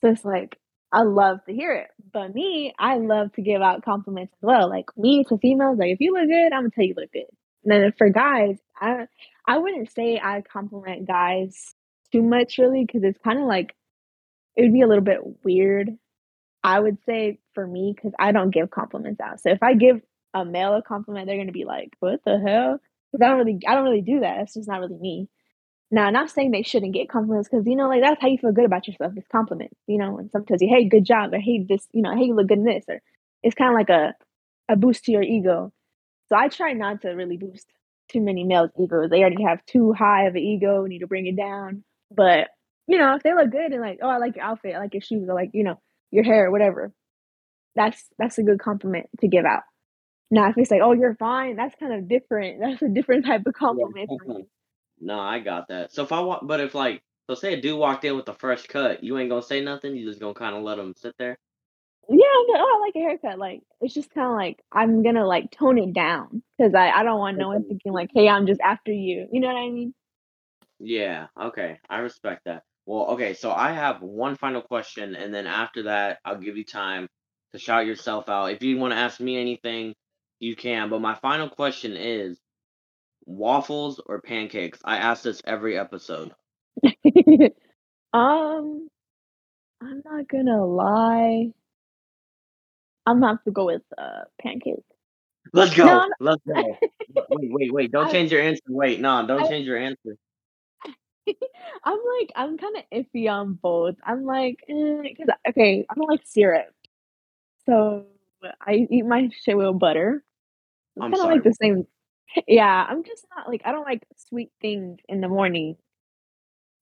So 0.01 0.09
it's 0.09 0.25
like, 0.25 0.57
I 0.91 1.03
love 1.03 1.43
to 1.45 1.53
hear 1.53 1.73
it. 1.73 1.87
But 2.11 2.33
me, 2.33 2.73
I 2.77 2.97
love 2.97 3.31
to 3.33 3.41
give 3.41 3.61
out 3.61 3.83
compliments 3.83 4.33
as 4.33 4.41
well. 4.41 4.69
Like 4.69 4.85
me 4.97 5.23
to 5.25 5.37
females, 5.37 5.77
like 5.79 5.91
if 5.91 6.01
you 6.01 6.13
look 6.13 6.27
good, 6.27 6.51
I'm 6.53 6.63
gonna 6.63 6.69
tell 6.71 6.83
you 6.83 6.95
look 6.97 7.11
good. 7.11 7.25
And 7.63 7.71
then 7.71 7.93
for 7.97 8.09
guys, 8.09 8.57
I 8.79 9.07
I 9.47 9.57
wouldn't 9.57 9.91
say 9.91 10.19
I 10.21 10.41
compliment 10.41 11.07
guys 11.07 11.75
too 12.11 12.21
much 12.23 12.57
really 12.57 12.83
because 12.85 13.03
it's 13.03 13.19
kind 13.23 13.39
of 13.39 13.45
like 13.45 13.73
it 14.55 14.63
would 14.63 14.73
be 14.73 14.81
a 14.81 14.87
little 14.87 15.03
bit 15.03 15.21
weird. 15.43 15.89
I 16.63 16.79
would 16.79 16.97
say 17.05 17.39
for 17.55 17.65
me 17.67 17.93
because 17.95 18.13
I 18.19 18.31
don't 18.31 18.51
give 18.51 18.71
compliments 18.71 19.21
out. 19.21 19.41
So 19.41 19.49
if 19.49 19.63
I 19.63 19.73
give 19.75 20.01
a 20.33 20.45
male 20.45 20.75
a 20.75 20.81
compliment, 20.83 21.27
they're 21.27 21.37
gonna 21.37 21.51
be 21.51 21.65
like, 21.65 21.95
"What 21.99 22.21
the 22.25 22.39
hell?" 22.39 22.79
Because 23.11 23.25
I 23.25 23.29
don't 23.29 23.39
really, 23.39 23.59
I 23.67 23.75
don't 23.75 23.83
really 23.85 24.01
do 24.01 24.21
that. 24.21 24.37
That's 24.37 24.53
just 24.55 24.69
not 24.69 24.81
really 24.81 24.97
me. 24.99 25.29
Now, 25.93 26.09
not 26.09 26.29
saying 26.29 26.51
they 26.51 26.63
shouldn't 26.63 26.93
get 26.93 27.09
compliments 27.09 27.49
because 27.49 27.65
you 27.67 27.75
know, 27.75 27.89
like 27.89 28.01
that's 28.01 28.21
how 28.21 28.27
you 28.29 28.37
feel 28.37 28.53
good 28.53 28.65
about 28.65 28.87
yourself. 28.87 29.13
It's 29.17 29.27
compliments, 29.27 29.75
you 29.87 29.97
know. 29.97 30.13
When 30.13 30.29
someone 30.29 30.45
tells 30.47 30.61
you, 30.61 30.69
"Hey, 30.69 30.85
good 30.87 31.03
job," 31.05 31.33
or 31.33 31.39
"Hey, 31.39 31.65
this," 31.67 31.85
you 31.91 32.01
know, 32.01 32.15
"Hey, 32.15 32.25
you 32.25 32.33
look 32.35 32.47
good 32.47 32.59
in 32.59 32.63
this," 32.65 32.85
or 32.87 33.01
it's 33.43 33.55
kind 33.55 33.69
of 33.71 33.75
like 33.75 33.89
a 33.89 34.13
a 34.69 34.77
boost 34.77 35.03
to 35.05 35.11
your 35.11 35.21
ego. 35.23 35.73
So 36.29 36.37
I 36.37 36.49
try 36.49 36.73
not 36.73 37.01
to 37.03 37.11
really 37.11 37.37
boost 37.37 37.67
too 38.09 38.21
many 38.21 38.43
males' 38.45 38.71
egos. 38.79 39.09
They 39.09 39.21
already 39.21 39.43
have 39.43 39.65
too 39.65 39.93
high 39.93 40.25
of 40.27 40.35
an 40.35 40.41
ego. 40.41 40.85
Need 40.85 40.99
to 40.99 41.07
bring 41.07 41.27
it 41.27 41.37
down. 41.37 41.83
But 42.11 42.49
you 42.87 42.97
know, 42.97 43.15
if 43.15 43.23
they 43.23 43.33
look 43.33 43.51
good 43.51 43.71
and 43.73 43.81
like, 43.81 43.99
"Oh, 44.01 44.09
I 44.09 44.17
like 44.17 44.37
your 44.37 44.45
outfit. 44.45 44.75
I 44.75 44.79
like 44.79 44.93
your 44.93 45.01
shoes. 45.01 45.29
I 45.29 45.33
like 45.33 45.51
you 45.53 45.63
know 45.65 45.81
your 46.11 46.23
hair, 46.25 46.51
whatever," 46.51 46.93
that's 47.75 48.09
that's 48.19 48.37
a 48.39 48.43
good 48.43 48.59
compliment 48.59 49.07
to 49.21 49.27
give 49.29 49.45
out. 49.45 49.63
Now, 50.31 50.49
if 50.49 50.57
it's 50.57 50.71
like, 50.71 50.81
"Oh, 50.83 50.93
you're 50.93 51.15
fine," 51.15 51.55
that's 51.57 51.75
kind 51.75 51.93
of 51.93 52.07
different. 52.09 52.59
That's 52.61 52.81
a 52.83 52.89
different 52.89 53.25
type 53.25 53.43
of 53.47 53.53
compliment 53.55 54.11
for 54.17 54.25
Yeah. 54.27 54.45
No, 55.01 55.19
I 55.19 55.39
got 55.39 55.67
that. 55.69 55.93
So 55.93 56.03
if 56.03 56.11
I 56.11 56.21
want, 56.21 56.47
but 56.47 56.59
if 56.61 56.75
like, 56.75 57.03
so 57.29 57.35
say 57.35 57.53
a 57.53 57.61
dude 57.61 57.79
walked 57.79 58.05
in 58.05 58.15
with 58.15 58.29
a 58.29 58.33
fresh 58.33 58.67
cut, 58.67 59.03
you 59.03 59.17
ain't 59.17 59.29
gonna 59.29 59.41
say 59.43 59.61
nothing. 59.61 59.95
You 59.95 60.07
just 60.07 60.19
gonna 60.21 60.33
kind 60.33 60.55
of 60.55 60.63
let 60.63 60.79
him 60.79 60.93
sit 60.97 61.15
there. 61.17 61.37
Yeah, 62.09 62.17
I'm 62.17 62.47
like, 62.53 62.61
"Oh, 62.61 62.77
I 62.77 62.79
like 62.85 62.95
your 62.95 63.09
haircut." 63.09 63.39
Like, 63.39 63.61
it's 63.81 63.93
just 63.93 64.13
kinda 64.13 64.29
like 64.31 64.63
I'm 64.71 65.03
gonna, 65.03 65.25
like, 65.25 65.51
tone 65.51 65.77
it 65.79 65.93
down 65.93 66.43
because 66.57 66.75
I 66.75 66.89
I 66.91 67.03
don't 67.03 67.19
want 67.19 67.37
no 67.37 67.49
one 67.49 67.63
thinking 67.63 67.93
like, 67.93 68.11
"Hey, 68.13 68.27
I'm 68.29 68.47
just 68.47 68.61
after 68.61 68.91
you." 68.91 69.27
You 69.31 69.39
know 69.39 69.47
what 69.47 69.57
I 69.57 69.69
mean? 69.69 69.93
Yeah. 70.79 71.27
Okay. 71.39 71.79
I 71.89 71.99
respect 71.99 72.45
that. 72.45 72.63
Well, 72.85 73.07
okay. 73.11 73.33
So 73.33 73.51
I 73.51 73.71
have 73.71 74.01
one 74.01 74.35
final 74.35 74.61
question, 74.61 75.15
and 75.15 75.33
then 75.33 75.47
after 75.47 75.83
that, 75.83 76.19
I'll 76.25 76.37
give 76.39 76.57
you 76.57 76.65
time 76.65 77.07
to 77.53 77.59
shout 77.59 77.85
yourself 77.85 78.29
out. 78.29 78.47
If 78.51 78.63
you 78.63 78.77
want 78.77 78.93
to 78.93 78.97
ask 78.99 79.19
me 79.19 79.37
anything, 79.39 79.95
you 80.39 80.55
can. 80.55 80.89
But 80.89 81.01
my 81.01 81.15
final 81.15 81.49
question 81.49 81.95
is 81.95 82.39
waffles 83.25 83.99
or 84.05 84.21
pancakes? 84.21 84.79
I 84.83 84.97
ask 84.97 85.23
this 85.23 85.41
every 85.45 85.77
episode. 85.77 86.33
Um, 88.13 88.89
I'm 89.81 90.01
not 90.03 90.27
gonna 90.27 90.65
lie. 90.65 91.51
I'm 93.05 93.19
gonna 93.21 93.33
have 93.33 93.43
to 93.45 93.51
go 93.51 93.65
with, 93.67 93.83
uh, 93.97 94.25
pancakes. 94.41 94.83
Let's 95.53 95.73
go. 95.75 95.85
I'm 95.87 96.11
Let's 96.19 96.41
go. 96.47 96.53
Wait, 97.29 97.51
wait, 97.51 97.73
wait. 97.73 97.91
Don't 97.91 98.07
I 98.07 98.11
change 98.11 98.31
your 98.31 98.41
answer. 98.41 98.61
Wait, 98.69 99.01
no, 99.01 99.25
don't 99.27 99.43
I 99.43 99.47
change 99.49 99.65
your 99.65 99.77
answer. 99.77 100.15
I'm 101.83 101.99
like 102.19 102.31
I'm 102.35 102.57
kinda 102.57 102.83
iffy 102.93 103.29
on 103.29 103.53
both. 103.53 103.95
I'm 104.05 104.23
like, 104.25 104.63
eh, 104.69 105.13
'cause 105.17 105.27
okay, 105.49 105.85
I 105.89 105.93
don't 105.95 106.09
like 106.09 106.21
syrup, 106.25 106.73
so 107.65 108.05
I 108.61 108.87
eat 108.89 109.05
my 109.05 109.29
shit 109.33 109.57
with 109.57 109.79
butter. 109.79 110.23
It's 110.95 111.03
I'm 111.03 111.11
kinda 111.11 111.25
like 111.27 111.43
the 111.43 111.53
same 111.53 111.85
Yeah, 112.47 112.85
I'm 112.87 113.03
just 113.03 113.25
not 113.35 113.47
like 113.47 113.61
I 113.65 113.71
don't 113.71 113.83
like 113.83 114.05
sweet 114.15 114.51
things 114.61 114.99
in 115.07 115.21
the 115.21 115.27
morning. 115.27 115.75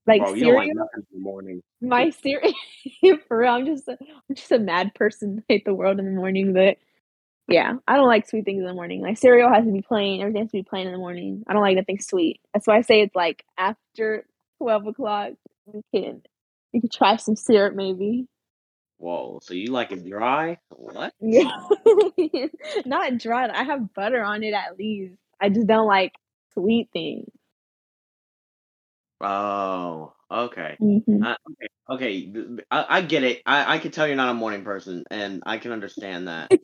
Like 0.06 0.22
Bro, 0.22 0.34
you 0.34 0.46
don't 0.46 0.56
like 0.56 0.70
cereal 0.70 0.90
in 0.96 1.06
the 1.12 1.20
morning. 1.20 1.62
my 1.82 2.10
cereal 2.24 2.54
for 3.28 3.40
real, 3.40 3.54
I'm 3.54 3.66
just 3.66 3.88
a 3.88 3.98
I'm 4.02 4.36
just 4.36 4.52
a 4.52 4.60
mad 4.60 4.94
person, 4.96 5.44
hate 5.48 5.66
the 5.66 5.74
world 5.74 6.00
in 6.00 6.06
the 6.06 6.12
morning, 6.12 6.54
but 6.54 6.78
yeah, 7.48 7.74
I 7.88 7.96
don't 7.96 8.08
like 8.08 8.28
sweet 8.28 8.46
things 8.46 8.60
in 8.60 8.68
the 8.68 8.74
morning. 8.74 9.02
Like 9.02 9.18
cereal 9.18 9.52
has 9.52 9.66
to 9.66 9.72
be 9.72 9.82
plain, 9.82 10.22
everything 10.22 10.44
has 10.44 10.52
to 10.52 10.58
be 10.58 10.64
plain 10.64 10.86
in 10.86 10.94
the 10.94 11.00
morning. 11.00 11.44
I 11.48 11.54
don't 11.54 11.62
like 11.62 11.76
nothing 11.76 12.00
sweet. 12.00 12.42
That's 12.54 12.68
why 12.68 12.78
I 12.78 12.82
say 12.82 13.02
it's 13.02 13.16
like 13.16 13.44
after 13.58 14.26
twelve 14.60 14.86
o'clock, 14.88 15.34
you 15.74 15.84
can 15.94 16.22
you 16.74 16.82
can 16.82 16.90
try 16.90 17.16
some 17.16 17.36
syrup 17.36 17.76
maybe. 17.76 18.28
Whoa, 18.98 19.40
so 19.42 19.54
you 19.54 19.72
like 19.72 19.92
it 19.92 20.08
dry? 20.08 20.58
What? 20.70 21.14
Yeah. 21.22 21.50
Not 22.86 23.18
dry, 23.18 23.50
I 23.50 23.64
have 23.64 23.94
butter 23.94 24.22
on 24.22 24.44
it 24.44 24.54
at 24.54 24.78
least. 24.78 25.16
I 25.42 25.50
just 25.50 25.68
don't 25.68 25.88
like 25.88 26.14
sweet 26.54 26.90
things. 26.94 27.30
Oh, 29.22 30.14
okay. 30.32 30.78
Mhm. 30.82 31.26
Uh, 31.26 31.36
okay, 31.52 31.68
okay. 31.90 32.62
I, 32.72 32.86
I 32.98 33.02
get 33.02 33.24
it. 33.24 33.42
I, 33.46 33.76
I 33.76 33.78
can 33.80 33.92
tell 33.92 34.08
you're 34.08 34.16
not 34.16 34.30
a 34.30 34.34
morning 34.34 34.64
person, 34.64 35.04
and 35.12 35.44
I 35.46 35.58
can 35.58 35.72
understand 35.72 36.28
that. 36.28 36.52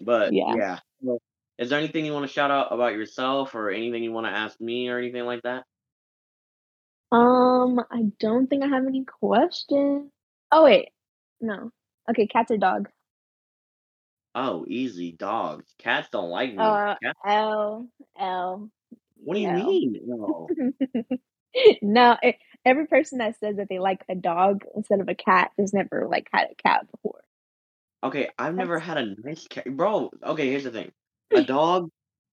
But 0.00 0.32
Yeah. 0.32 0.54
yeah. 0.56 0.78
Well, 1.00 1.20
is 1.58 1.70
there 1.70 1.78
anything 1.78 2.04
you 2.06 2.12
want 2.12 2.26
to 2.26 2.32
shout 2.32 2.50
out 2.50 2.72
about 2.72 2.92
yourself, 2.92 3.54
or 3.54 3.70
anything 3.70 4.02
you 4.02 4.12
want 4.12 4.26
to 4.26 4.32
ask 4.32 4.60
me, 4.60 4.88
or 4.88 4.98
anything 4.98 5.24
like 5.24 5.42
that? 5.42 5.64
Um, 7.12 7.80
I 7.90 8.04
don't 8.20 8.48
think 8.48 8.62
I 8.62 8.68
have 8.68 8.86
any 8.86 9.04
questions. 9.04 10.10
Oh, 10.52 10.64
wait. 10.64 10.90
No. 11.40 11.70
Okay, 12.10 12.26
cats 12.26 12.50
or 12.50 12.58
dogs? 12.58 12.90
Oh, 14.36 14.66
easy. 14.68 15.12
Dogs. 15.12 15.64
Cats 15.78 16.08
don't 16.12 16.28
like 16.28 16.54
me. 16.54 16.58
Uh, 16.58 16.94
Cats. 17.02 17.18
L, 17.26 17.88
L, 18.18 18.70
What 19.24 19.34
do 19.34 19.40
you 19.40 19.48
L. 19.48 19.54
mean? 19.66 20.00
No. 20.06 20.48
No, 21.80 22.18
every 22.66 22.86
person 22.86 23.18
that 23.18 23.40
says 23.40 23.56
that 23.56 23.70
they 23.70 23.78
like 23.78 24.04
a 24.10 24.14
dog 24.14 24.64
instead 24.76 25.00
of 25.00 25.08
a 25.08 25.14
cat 25.14 25.52
has 25.58 25.72
never, 25.72 26.06
like, 26.06 26.28
had 26.30 26.48
a 26.50 26.54
cat 26.54 26.86
before. 26.90 27.24
Okay, 28.04 28.28
I've 28.38 28.54
never 28.54 28.78
had 28.78 28.98
a 28.98 29.14
nice 29.24 29.46
cat, 29.48 29.64
bro. 29.74 30.10
Okay, 30.22 30.50
here's 30.50 30.64
the 30.64 30.70
thing. 30.70 30.92
A 31.34 31.42
dog 31.42 31.88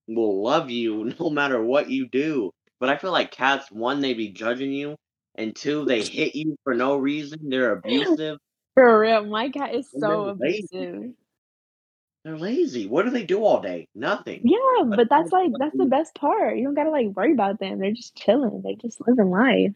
will 0.09 0.43
love 0.43 0.69
you 0.69 1.05
no 1.19 1.29
matter 1.29 1.63
what 1.63 1.89
you 1.89 2.09
do. 2.09 2.51
But 2.81 2.89
I 2.89 2.97
feel 2.97 3.13
like 3.13 3.31
cats, 3.31 3.71
one, 3.71 4.01
they 4.01 4.13
be 4.13 4.29
judging 4.29 4.73
you, 4.73 4.97
and 5.35 5.55
two, 5.55 5.85
they 5.85 6.03
hit 6.03 6.35
you 6.35 6.57
for 6.65 6.73
no 6.73 6.97
reason. 6.97 7.39
They're 7.49 7.71
abusive, 7.71 8.39
For 8.73 8.99
real, 8.99 9.25
my 9.25 9.49
cat 9.49 9.73
is 9.73 9.87
so 9.97 10.25
abusive. 10.27 11.13
They're 12.25 12.38
lazy. 12.38 12.88
What 12.88 13.03
do 13.03 13.09
they 13.12 13.25
do 13.25 13.43
all 13.43 13.59
day? 13.62 13.89
Nothing. 13.93 14.45
Yeah, 14.45 14.83
but 14.95 15.07
that's, 15.09 15.31
like 15.31 15.51
that's 15.57 15.77
the 15.77 15.86
best 15.86 16.15
part. 16.15 16.57
You 16.57 16.65
don't 16.65 16.73
gotta, 16.73 16.89
like, 16.91 17.07
worry 17.15 17.31
about 17.33 17.59
them. 17.59 17.79
They're 17.79 17.91
just 17.93 18.15
chilling. 18.15 18.62
They're 18.62 18.75
just 18.75 18.99
living 19.07 19.29
life. 19.29 19.73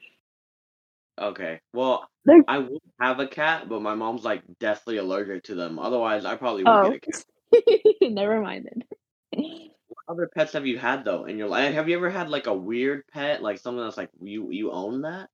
Okay, 1.19 1.61
well, 1.73 2.07
They're 2.25 2.43
I 2.47 2.59
would 2.59 2.79
have 3.01 3.19
a 3.19 3.27
cat, 3.27 3.67
but 3.67 3.81
my 3.81 3.95
mom's 3.95 4.23
like 4.23 4.43
deathly 4.59 4.97
allergic 4.97 5.43
to 5.45 5.55
them. 5.55 5.79
Otherwise, 5.79 6.25
I 6.25 6.35
probably 6.35 6.63
would 6.63 6.79
get 6.81 6.91
Oh. 6.91 6.93
a 6.93 6.99
cat. 6.99 7.23
Never 8.01 8.41
mind 8.41 8.69
then. 8.69 8.83
What 9.89 10.03
other 10.09 10.27
pets 10.27 10.51
have 10.53 10.65
you 10.67 10.77
had 10.77 11.05
though 11.05 11.25
in 11.25 11.37
your 11.37 11.47
life? 11.47 11.73
Have 11.73 11.87
you 11.89 11.95
ever 11.97 12.09
had 12.09 12.29
like 12.29 12.47
a 12.47 12.53
weird 12.53 13.07
pet, 13.07 13.41
like 13.41 13.57
something 13.57 13.83
that's 13.83 13.97
like 13.97 14.09
you 14.21 14.51
you 14.51 14.71
own 14.71 15.01
that? 15.03 15.29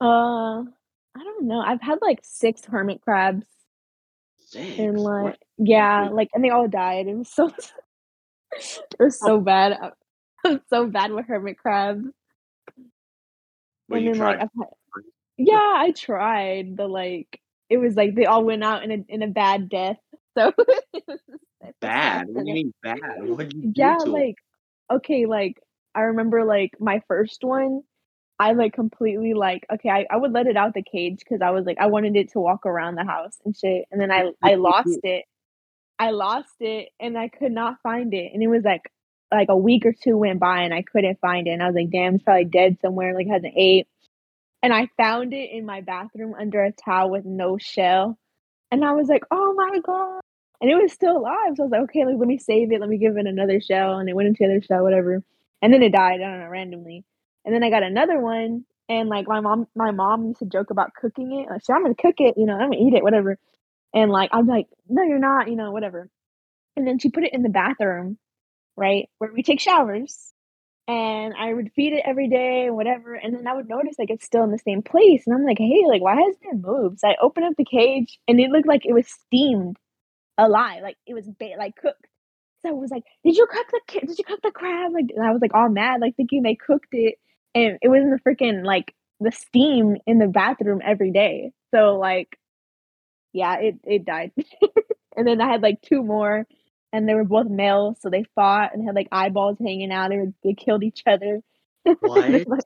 Uh, 0.00 0.62
I 1.16 1.22
don't 1.22 1.46
know. 1.46 1.60
I've 1.60 1.80
had, 1.80 1.98
like, 2.02 2.20
6 2.22 2.64
hermit 2.66 3.00
crabs 3.02 3.46
and, 4.54 4.76
Six. 4.76 5.02
What? 5.02 5.24
like 5.24 5.38
yeah, 5.58 6.08
like 6.10 6.30
and 6.34 6.44
they 6.44 6.50
all 6.50 6.68
died. 6.68 7.06
It 7.06 7.16
was 7.16 7.28
so 7.28 7.44
oh. 7.50 7.54
uh, 7.54 7.60
it 9.00 9.02
was 9.02 9.18
so 9.18 9.40
bad. 9.40 9.72
I- 9.72 9.90
I'm 10.46 10.60
so 10.68 10.86
bad 10.86 11.10
with 11.10 11.26
hermit 11.26 11.56
crabs. 11.56 12.04
And 13.90 14.04
you 14.04 14.10
then 14.10 14.18
tried. 14.18 14.38
like 14.40 14.40
had, 14.40 14.68
yeah, 15.38 15.56
I 15.76 15.92
tried, 15.96 16.76
The 16.76 16.86
like 16.86 17.40
it 17.70 17.78
was 17.78 17.94
like 17.94 18.14
they 18.14 18.26
all 18.26 18.44
went 18.44 18.62
out 18.62 18.82
in 18.84 18.90
a 18.90 19.04
in 19.08 19.22
a 19.22 19.28
bad 19.28 19.68
death. 19.68 19.98
So 20.36 20.48
it 20.48 20.54
was 20.58 20.66
just- 20.66 21.22
I 21.62 21.66
feel 21.66 21.72
sad 21.72 21.74
bad. 21.80 22.26
What 22.28 22.44
do 22.44 22.48
you 22.48 22.54
mean 22.54 22.74
bad? 22.82 22.98
What 23.20 23.38
did 23.38 23.52
you 23.54 23.62
do 23.62 23.72
Yeah, 23.74 23.96
like 24.06 24.36
okay, 24.90 25.24
like 25.26 25.58
I 25.94 26.02
remember 26.02 26.44
like 26.44 26.72
my 26.78 27.02
first 27.08 27.42
one, 27.42 27.82
I 28.38 28.52
like 28.52 28.72
completely 28.72 29.34
like 29.34 29.64
okay, 29.72 29.88
I, 29.88 30.06
I 30.10 30.16
would 30.16 30.32
let 30.32 30.46
it 30.46 30.56
out 30.56 30.74
the 30.74 30.82
cage 30.82 31.18
because 31.18 31.40
I 31.40 31.50
was 31.50 31.64
like 31.64 31.78
I 31.78 31.86
wanted 31.86 32.16
it 32.16 32.32
to 32.32 32.40
walk 32.40 32.66
around 32.66 32.96
the 32.96 33.04
house 33.04 33.38
and 33.44 33.56
shit. 33.56 33.86
And 33.90 34.00
then 34.00 34.10
I 34.10 34.32
I 34.42 34.54
lost 34.56 34.98
it. 35.02 35.24
I 35.98 36.10
lost 36.10 36.54
it 36.60 36.88
and 36.98 37.16
I 37.16 37.28
could 37.28 37.52
not 37.52 37.80
find 37.82 38.12
it. 38.12 38.32
And 38.32 38.42
it 38.42 38.48
was 38.48 38.64
like 38.64 38.90
like 39.30 39.48
a 39.48 39.56
week 39.56 39.86
or 39.86 39.92
two 39.92 40.16
went 40.16 40.40
by 40.40 40.62
and 40.62 40.74
I 40.74 40.82
couldn't 40.82 41.20
find 41.20 41.46
it. 41.46 41.50
And 41.50 41.62
I 41.62 41.66
was 41.66 41.74
like, 41.74 41.90
damn, 41.90 42.16
it's 42.16 42.24
probably 42.24 42.44
dead 42.44 42.78
somewhere, 42.80 43.14
like 43.14 43.26
hasn't 43.28 43.54
ate. 43.56 43.86
And 44.62 44.72
I 44.72 44.88
found 44.96 45.32
it 45.34 45.50
in 45.50 45.66
my 45.66 45.82
bathroom 45.82 46.34
under 46.38 46.62
a 46.64 46.72
towel 46.72 47.10
with 47.10 47.24
no 47.24 47.58
shell. 47.58 48.18
And 48.70 48.84
I 48.84 48.92
was 48.92 49.08
like, 49.08 49.24
oh 49.30 49.54
my 49.54 49.78
god. 49.80 50.20
And 50.60 50.70
it 50.70 50.76
was 50.76 50.92
still 50.92 51.18
alive. 51.18 51.52
So 51.56 51.62
I 51.62 51.66
was 51.66 51.70
like, 51.70 51.82
okay, 51.82 52.04
like 52.04 52.16
let 52.18 52.26
me 52.26 52.38
save 52.38 52.72
it, 52.72 52.80
let 52.80 52.88
me 52.88 52.98
give 52.98 53.16
it 53.16 53.26
another 53.26 53.60
shell. 53.60 53.98
And 53.98 54.08
it 54.08 54.16
went 54.16 54.28
into 54.28 54.44
the 54.44 54.56
other 54.56 54.62
shell, 54.62 54.82
whatever. 54.82 55.22
And 55.62 55.72
then 55.72 55.82
it 55.82 55.92
died, 55.92 56.20
I 56.20 56.30
don't 56.30 56.40
know, 56.40 56.48
randomly. 56.48 57.04
And 57.44 57.54
then 57.54 57.62
I 57.62 57.70
got 57.70 57.82
another 57.82 58.20
one. 58.20 58.64
And 58.88 59.08
like 59.08 59.26
my 59.26 59.40
mom 59.40 59.66
my 59.74 59.90
mom 59.92 60.26
used 60.26 60.40
to 60.40 60.46
joke 60.46 60.70
about 60.70 60.94
cooking 60.94 61.40
it. 61.40 61.50
Like, 61.50 61.64
so 61.64 61.74
I'm 61.74 61.82
gonna 61.82 61.94
cook 61.94 62.16
it, 62.18 62.34
you 62.36 62.46
know, 62.46 62.54
I'm 62.54 62.70
gonna 62.70 62.82
eat 62.84 62.94
it, 62.94 63.02
whatever. 63.02 63.38
And 63.94 64.10
like 64.10 64.30
I'm 64.32 64.46
like, 64.46 64.66
no, 64.88 65.02
you're 65.02 65.18
not, 65.18 65.48
you 65.48 65.56
know, 65.56 65.72
whatever. 65.72 66.10
And 66.76 66.86
then 66.86 66.98
she 66.98 67.10
put 67.10 67.24
it 67.24 67.34
in 67.34 67.42
the 67.42 67.48
bathroom, 67.50 68.18
right, 68.76 69.08
where 69.18 69.32
we 69.32 69.42
take 69.42 69.60
showers. 69.60 70.32
And 70.88 71.34
I 71.38 71.54
would 71.54 71.72
feed 71.74 71.94
it 71.94 72.02
every 72.06 72.28
day 72.28 72.70
whatever. 72.70 73.14
And 73.14 73.34
then 73.34 73.46
I 73.48 73.54
would 73.54 73.68
notice 73.68 73.96
like 73.98 74.10
it's 74.10 74.26
still 74.26 74.44
in 74.44 74.52
the 74.52 74.58
same 74.58 74.82
place. 74.82 75.24
And 75.26 75.34
I'm 75.34 75.44
like, 75.46 75.58
hey, 75.58 75.84
like 75.88 76.02
why 76.02 76.16
hasn't 76.16 76.38
it 76.42 76.56
moved? 76.60 77.00
So 77.00 77.08
I 77.08 77.16
opened 77.22 77.46
up 77.46 77.54
the 77.58 77.64
cage 77.64 78.18
and 78.28 78.40
it 78.40 78.50
looked 78.50 78.68
like 78.68 78.86
it 78.86 78.92
was 78.94 79.08
steamed 79.08 79.78
alive, 80.38 80.82
like 80.82 80.96
it 81.06 81.14
was 81.14 81.28
ba- 81.38 81.56
like 81.58 81.76
cooked. 81.76 82.06
So 82.62 82.70
I 82.70 82.72
was 82.72 82.90
like, 82.90 83.04
"Did 83.24 83.36
you 83.36 83.46
cook 83.50 83.66
the 83.70 83.80
ki- 83.86 84.06
did 84.06 84.18
you 84.18 84.24
cook 84.24 84.40
the 84.42 84.50
crab?" 84.50 84.92
Like, 84.92 85.06
I 85.20 85.32
was 85.32 85.42
like 85.42 85.54
all 85.54 85.68
mad, 85.68 86.00
like 86.00 86.16
thinking 86.16 86.42
they 86.42 86.54
cooked 86.56 86.88
it, 86.92 87.16
and 87.54 87.78
it 87.82 87.88
was 87.88 88.02
in 88.02 88.10
the 88.10 88.18
freaking 88.18 88.64
like 88.64 88.94
the 89.20 89.32
steam 89.32 89.96
in 90.06 90.18
the 90.18 90.26
bathroom 90.26 90.80
every 90.84 91.10
day. 91.10 91.52
So 91.74 91.96
like, 91.96 92.38
yeah, 93.32 93.56
it 93.58 93.76
it 93.84 94.04
died. 94.04 94.32
and 95.16 95.26
then 95.26 95.40
I 95.40 95.50
had 95.50 95.62
like 95.62 95.82
two 95.82 96.02
more, 96.02 96.46
and 96.92 97.08
they 97.08 97.14
were 97.14 97.24
both 97.24 97.48
males, 97.48 97.98
so 98.00 98.10
they 98.10 98.24
fought 98.34 98.74
and 98.74 98.84
had 98.86 98.94
like 98.94 99.08
eyeballs 99.12 99.58
hanging 99.58 99.92
out. 99.92 100.10
They 100.10 100.16
were, 100.18 100.32
they 100.42 100.54
killed 100.54 100.82
each 100.84 101.02
other. 101.06 101.40
What? 102.00 102.30
like, 102.48 102.64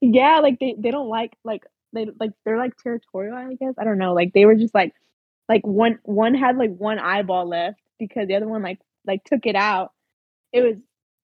yeah, 0.00 0.38
like 0.38 0.60
they 0.60 0.76
they 0.78 0.92
don't 0.92 1.08
like 1.08 1.36
like 1.44 1.64
they 1.92 2.06
like 2.18 2.30
they're 2.44 2.58
like 2.58 2.76
territorial. 2.76 3.36
I 3.36 3.54
guess 3.54 3.74
I 3.78 3.84
don't 3.84 3.98
know. 3.98 4.14
Like 4.14 4.32
they 4.32 4.44
were 4.44 4.54
just 4.54 4.74
like 4.74 4.94
like 5.48 5.66
one 5.66 5.98
one 6.04 6.34
had 6.34 6.56
like 6.56 6.74
one 6.76 6.98
eyeball 6.98 7.48
left 7.48 7.80
because 7.98 8.28
the 8.28 8.36
other 8.36 8.48
one 8.48 8.62
like 8.62 8.78
like 9.06 9.24
took 9.24 9.46
it 9.46 9.56
out. 9.56 9.92
It 10.52 10.62
was 10.62 10.76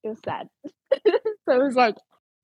it 0.02 0.08
was 0.08 0.18
sad. 0.24 0.48
so 0.64 1.52
it 1.52 1.62
was 1.62 1.76
like 1.76 1.96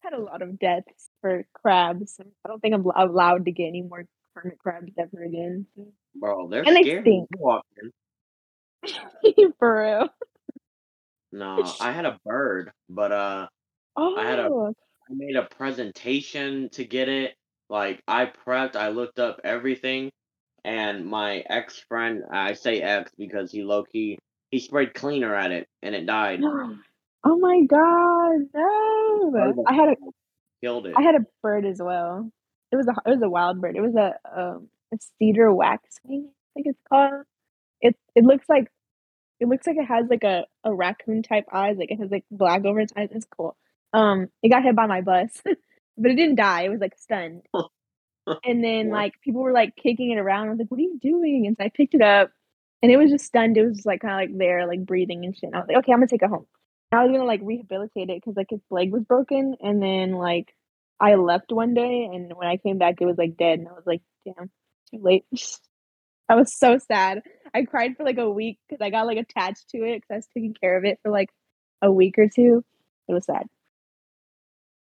had 0.04 0.12
a 0.12 0.22
lot 0.22 0.42
of 0.42 0.58
deaths 0.58 1.08
for 1.20 1.44
crabs. 1.54 2.18
I 2.20 2.48
don't 2.48 2.60
think 2.60 2.74
I'm 2.74 2.84
allowed 2.84 3.46
to 3.46 3.52
get 3.52 3.64
any 3.68 3.82
more 3.82 4.06
hermit 4.34 4.58
crabs 4.58 4.92
ever 4.98 5.24
again. 5.24 5.66
Bro, 6.14 6.48
they're 6.48 6.62
And 6.66 6.76
they 6.76 6.82
scary. 6.82 7.00
stink. 7.02 7.28
You 9.36 9.54
for 9.58 9.82
real. 9.82 10.08
No, 11.32 11.72
I 11.80 11.92
had 11.92 12.04
a 12.06 12.18
bird, 12.24 12.70
but 12.88 13.12
uh, 13.12 13.46
I 13.96 14.24
had 14.24 14.38
a 14.38 14.48
Oh, 14.48 14.74
I 15.10 15.12
made 15.14 15.36
a 15.36 15.44
presentation 15.44 16.68
to 16.70 16.84
get 16.84 17.08
it. 17.08 17.34
Like 17.68 18.02
I 18.06 18.26
prepped, 18.46 18.76
I 18.76 18.88
looked 18.88 19.18
up 19.18 19.40
everything, 19.42 20.10
and 20.64 21.06
my 21.06 21.42
ex 21.48 21.78
friend, 21.88 22.22
I 22.30 22.52
say 22.54 22.80
ex 22.80 23.10
because 23.18 23.50
he 23.50 23.62
low 23.62 23.84
key 23.84 24.18
he 24.50 24.60
sprayed 24.60 24.94
cleaner 24.94 25.34
at 25.34 25.50
it 25.50 25.66
and 25.82 25.94
it 25.94 26.06
died. 26.06 26.40
oh 27.24 27.38
my 27.38 27.62
god, 27.62 28.48
no! 28.54 29.64
I 29.66 29.74
had 29.74 29.88
a 29.90 29.96
killed 30.62 30.86
it. 30.86 30.94
I 30.96 31.02
had 31.02 31.14
a 31.14 31.26
bird 31.42 31.64
as 31.64 31.80
well. 31.82 32.30
It 32.72 32.76
was 32.76 32.86
a 32.86 32.92
it 33.06 33.10
was 33.10 33.22
a 33.22 33.28
wild 33.28 33.60
bird. 33.60 33.76
It 33.76 33.80
was 33.82 33.94
a 33.94 34.14
um 34.32 34.68
a 34.92 34.98
cedar 35.18 35.52
waxwing, 35.52 36.28
I 36.28 36.50
think 36.54 36.66
it's 36.68 36.80
called. 36.88 37.24
It 37.80 37.96
it 38.14 38.24
looks 38.24 38.48
like 38.48 38.68
it 39.40 39.48
looks 39.48 39.66
like 39.66 39.76
it 39.76 39.86
has 39.86 40.06
like 40.08 40.24
a, 40.24 40.46
a 40.62 40.74
raccoon 40.74 41.22
type 41.22 41.46
eyes, 41.52 41.76
like 41.76 41.90
it 41.90 41.98
has 42.00 42.10
like 42.10 42.24
black 42.30 42.64
over 42.64 42.80
its 42.80 42.92
eyes. 42.96 43.08
It's 43.12 43.26
cool. 43.36 43.56
Um, 43.92 44.28
it 44.42 44.48
got 44.48 44.62
hit 44.62 44.76
by 44.76 44.86
my 44.86 45.00
bus, 45.00 45.30
but 45.44 46.10
it 46.10 46.16
didn't 46.16 46.36
die. 46.36 46.62
It 46.62 46.70
was 46.70 46.80
like 46.80 46.96
stunned. 46.98 47.42
And 48.42 48.64
then 48.64 48.88
like 48.88 49.20
people 49.20 49.42
were 49.42 49.52
like 49.52 49.76
kicking 49.76 50.10
it 50.10 50.18
around. 50.18 50.46
I 50.46 50.50
was 50.50 50.58
like, 50.58 50.70
"What 50.70 50.78
are 50.78 50.82
you 50.82 50.98
doing?" 50.98 51.46
And 51.46 51.56
so 51.58 51.64
I 51.64 51.68
picked 51.68 51.94
it 51.94 52.00
up, 52.00 52.30
and 52.82 52.90
it 52.90 52.96
was 52.96 53.10
just 53.10 53.26
stunned. 53.26 53.58
It 53.58 53.66
was 53.66 53.76
just 53.76 53.86
like 53.86 54.00
kind 54.00 54.14
of 54.14 54.30
like 54.30 54.38
there, 54.38 54.66
like 54.66 54.86
breathing 54.86 55.26
and 55.26 55.36
shit. 55.36 55.48
And 55.48 55.56
I 55.56 55.58
was 55.58 55.68
like, 55.68 55.76
"Okay, 55.76 55.92
I'm 55.92 55.98
gonna 55.98 56.08
take 56.08 56.22
it 56.22 56.30
home." 56.30 56.46
I 56.94 57.04
was 57.04 57.12
gonna 57.12 57.24
like 57.24 57.40
rehabilitate 57.42 58.10
it 58.10 58.20
because 58.20 58.36
like 58.36 58.50
his 58.50 58.60
leg 58.70 58.92
was 58.92 59.04
broken, 59.04 59.56
and 59.60 59.82
then 59.82 60.12
like 60.12 60.54
I 61.00 61.14
left 61.14 61.52
one 61.52 61.74
day, 61.74 62.08
and 62.12 62.32
when 62.34 62.48
I 62.48 62.56
came 62.56 62.78
back, 62.78 62.96
it 63.00 63.06
was 63.06 63.18
like 63.18 63.36
dead, 63.36 63.58
and 63.58 63.68
I 63.68 63.72
was 63.72 63.86
like, 63.86 64.02
"Damn, 64.24 64.50
too 64.90 65.02
late." 65.02 65.24
I 66.28 66.36
was 66.36 66.54
so 66.54 66.78
sad. 66.78 67.22
I 67.54 67.64
cried 67.64 67.96
for 67.96 68.04
like 68.04 68.18
a 68.18 68.30
week 68.30 68.58
because 68.68 68.82
I 68.84 68.90
got 68.90 69.06
like 69.06 69.18
attached 69.18 69.68
to 69.70 69.78
it 69.84 69.96
because 69.96 70.10
I 70.10 70.16
was 70.16 70.28
taking 70.34 70.54
care 70.54 70.78
of 70.78 70.84
it 70.84 70.98
for 71.02 71.10
like 71.10 71.28
a 71.82 71.92
week 71.92 72.18
or 72.18 72.28
two. 72.28 72.64
It 73.08 73.12
was 73.12 73.26
sad. 73.26 73.46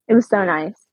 It 0.08 0.14
was 0.14 0.28
so 0.28 0.44
nice. 0.44 0.86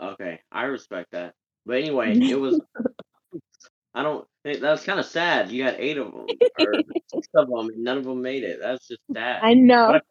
Okay, 0.00 0.40
I 0.50 0.64
respect 0.64 1.12
that. 1.12 1.34
But 1.66 1.78
anyway, 1.78 2.18
it 2.18 2.38
was. 2.38 2.60
I 3.94 4.02
don't. 4.02 4.26
That 4.56 4.70
was 4.70 4.84
kind 4.84 5.00
of 5.00 5.06
sad. 5.06 5.50
You 5.50 5.64
had 5.64 5.76
eight 5.78 5.98
of 5.98 6.12
them, 6.12 6.38
or 6.58 6.82
six 7.06 7.28
of 7.34 7.48
them, 7.48 7.68
and 7.68 7.84
none 7.84 7.98
of 7.98 8.04
them 8.04 8.22
made 8.22 8.44
it. 8.44 8.58
That's 8.60 8.88
just 8.88 9.00
sad. 9.14 9.42
I 9.42 9.54
know. 9.54 9.92
But 9.92 10.02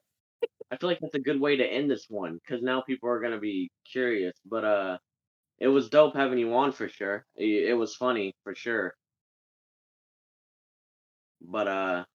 I 0.72 0.78
feel 0.78 0.90
like 0.90 1.00
that's 1.00 1.16
a 1.16 1.20
good 1.20 1.40
way 1.40 1.58
to 1.58 1.66
end 1.66 1.90
this 1.90 2.06
one 2.10 2.40
because 2.44 2.62
now 2.64 2.82
people 2.82 3.10
are 3.10 3.20
gonna 3.20 3.40
be 3.40 3.70
curious. 3.92 4.36
But 4.46 4.66
uh, 4.66 4.98
it 5.60 5.68
was 5.68 5.90
dope 5.90 6.16
having 6.16 6.40
you 6.40 6.54
on 6.56 6.72
for 6.72 6.90
sure. 6.90 7.26
It, 7.36 7.70
it 7.70 7.74
was 7.74 7.96
funny 7.96 8.34
for 8.44 8.56
sure. 8.56 8.94
But 11.42 11.68
uh, 11.68 12.06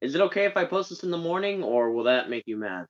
is 0.00 0.14
it 0.14 0.20
okay 0.22 0.44
if 0.46 0.56
I 0.56 0.64
post 0.64 0.90
this 0.90 1.02
in 1.04 1.10
the 1.10 1.18
morning, 1.18 1.62
or 1.62 1.90
will 1.92 2.04
that 2.04 2.30
make 2.30 2.44
you 2.46 2.56
mad? 2.56 2.86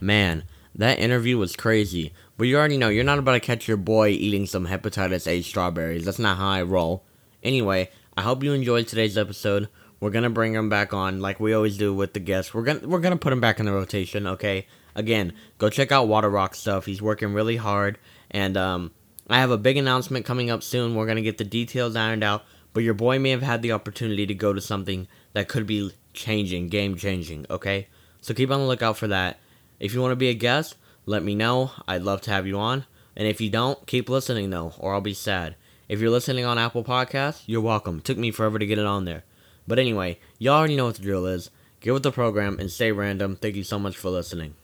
Man, 0.00 0.44
that 0.74 0.98
interview 0.98 1.38
was 1.38 1.56
crazy. 1.56 2.12
But 2.40 2.48
you 2.48 2.56
already 2.56 2.78
know 2.78 2.88
you're 2.88 3.04
not 3.04 3.18
about 3.18 3.32
to 3.32 3.40
catch 3.40 3.68
your 3.68 3.76
boy 3.76 4.08
eating 4.08 4.46
some 4.46 4.66
hepatitis 4.66 5.26
A 5.26 5.42
strawberries. 5.42 6.06
That's 6.06 6.18
not 6.18 6.38
how 6.38 6.48
I 6.48 6.62
roll. 6.62 7.04
Anyway, 7.42 7.90
I 8.16 8.22
hope 8.22 8.42
you 8.42 8.54
enjoyed 8.54 8.88
today's 8.88 9.18
episode. 9.18 9.68
We're 10.00 10.08
gonna 10.08 10.30
bring 10.30 10.54
him 10.54 10.70
back 10.70 10.94
on 10.94 11.20
like 11.20 11.38
we 11.38 11.52
always 11.52 11.76
do 11.76 11.92
with 11.92 12.14
the 12.14 12.18
guests. 12.18 12.54
We're 12.54 12.62
gonna 12.62 12.88
we're 12.88 13.00
gonna 13.00 13.18
put 13.18 13.34
him 13.34 13.42
back 13.42 13.60
in 13.60 13.66
the 13.66 13.72
rotation. 13.72 14.26
Okay. 14.26 14.66
Again, 14.94 15.34
go 15.58 15.68
check 15.68 15.92
out 15.92 16.08
WatrRok 16.08 16.54
stuff. 16.54 16.86
He's 16.86 17.02
working 17.02 17.34
really 17.34 17.56
hard, 17.56 17.98
and 18.30 18.56
um, 18.56 18.92
I 19.28 19.40
have 19.40 19.50
a 19.50 19.58
big 19.58 19.76
announcement 19.76 20.24
coming 20.24 20.48
up 20.48 20.62
soon. 20.62 20.94
We're 20.94 21.06
gonna 21.06 21.20
get 21.20 21.36
the 21.36 21.44
details 21.44 21.94
ironed 21.94 22.24
out. 22.24 22.44
But 22.72 22.84
your 22.84 22.94
boy 22.94 23.18
may 23.18 23.32
have 23.32 23.42
had 23.42 23.60
the 23.60 23.72
opportunity 23.72 24.26
to 24.26 24.34
go 24.34 24.54
to 24.54 24.62
something 24.62 25.08
that 25.34 25.48
could 25.48 25.66
be 25.66 25.92
changing, 26.14 26.70
game 26.70 26.96
changing. 26.96 27.44
Okay. 27.50 27.88
So 28.22 28.32
keep 28.32 28.50
on 28.50 28.60
the 28.60 28.66
lookout 28.66 28.96
for 28.96 29.08
that. 29.08 29.40
If 29.78 29.92
you 29.92 30.00
want 30.00 30.12
to 30.12 30.16
be 30.16 30.30
a 30.30 30.34
guest, 30.34 30.76
let 31.10 31.24
me 31.24 31.34
know. 31.34 31.72
I'd 31.88 32.02
love 32.02 32.20
to 32.22 32.30
have 32.30 32.46
you 32.46 32.56
on. 32.56 32.86
And 33.16 33.26
if 33.26 33.40
you 33.40 33.50
don't, 33.50 33.84
keep 33.86 34.08
listening 34.08 34.50
though, 34.50 34.74
or 34.78 34.94
I'll 34.94 35.00
be 35.00 35.12
sad. 35.12 35.56
If 35.88 35.98
you're 35.98 36.08
listening 36.08 36.44
on 36.44 36.56
Apple 36.56 36.84
Podcasts, 36.84 37.42
you're 37.46 37.60
welcome. 37.60 38.00
took 38.00 38.16
me 38.16 38.30
forever 38.30 38.60
to 38.60 38.66
get 38.66 38.78
it 38.78 38.86
on 38.86 39.06
there. 39.06 39.24
But 39.66 39.80
anyway, 39.80 40.20
y'all 40.38 40.54
already 40.54 40.76
know 40.76 40.86
what 40.86 40.94
the 40.94 41.02
drill 41.02 41.26
is. 41.26 41.50
Get 41.80 41.92
with 41.92 42.04
the 42.04 42.12
program 42.12 42.60
and 42.60 42.70
stay 42.70 42.92
random. 42.92 43.34
Thank 43.34 43.56
you 43.56 43.64
so 43.64 43.78
much 43.78 43.96
for 43.96 44.08
listening. 44.08 44.54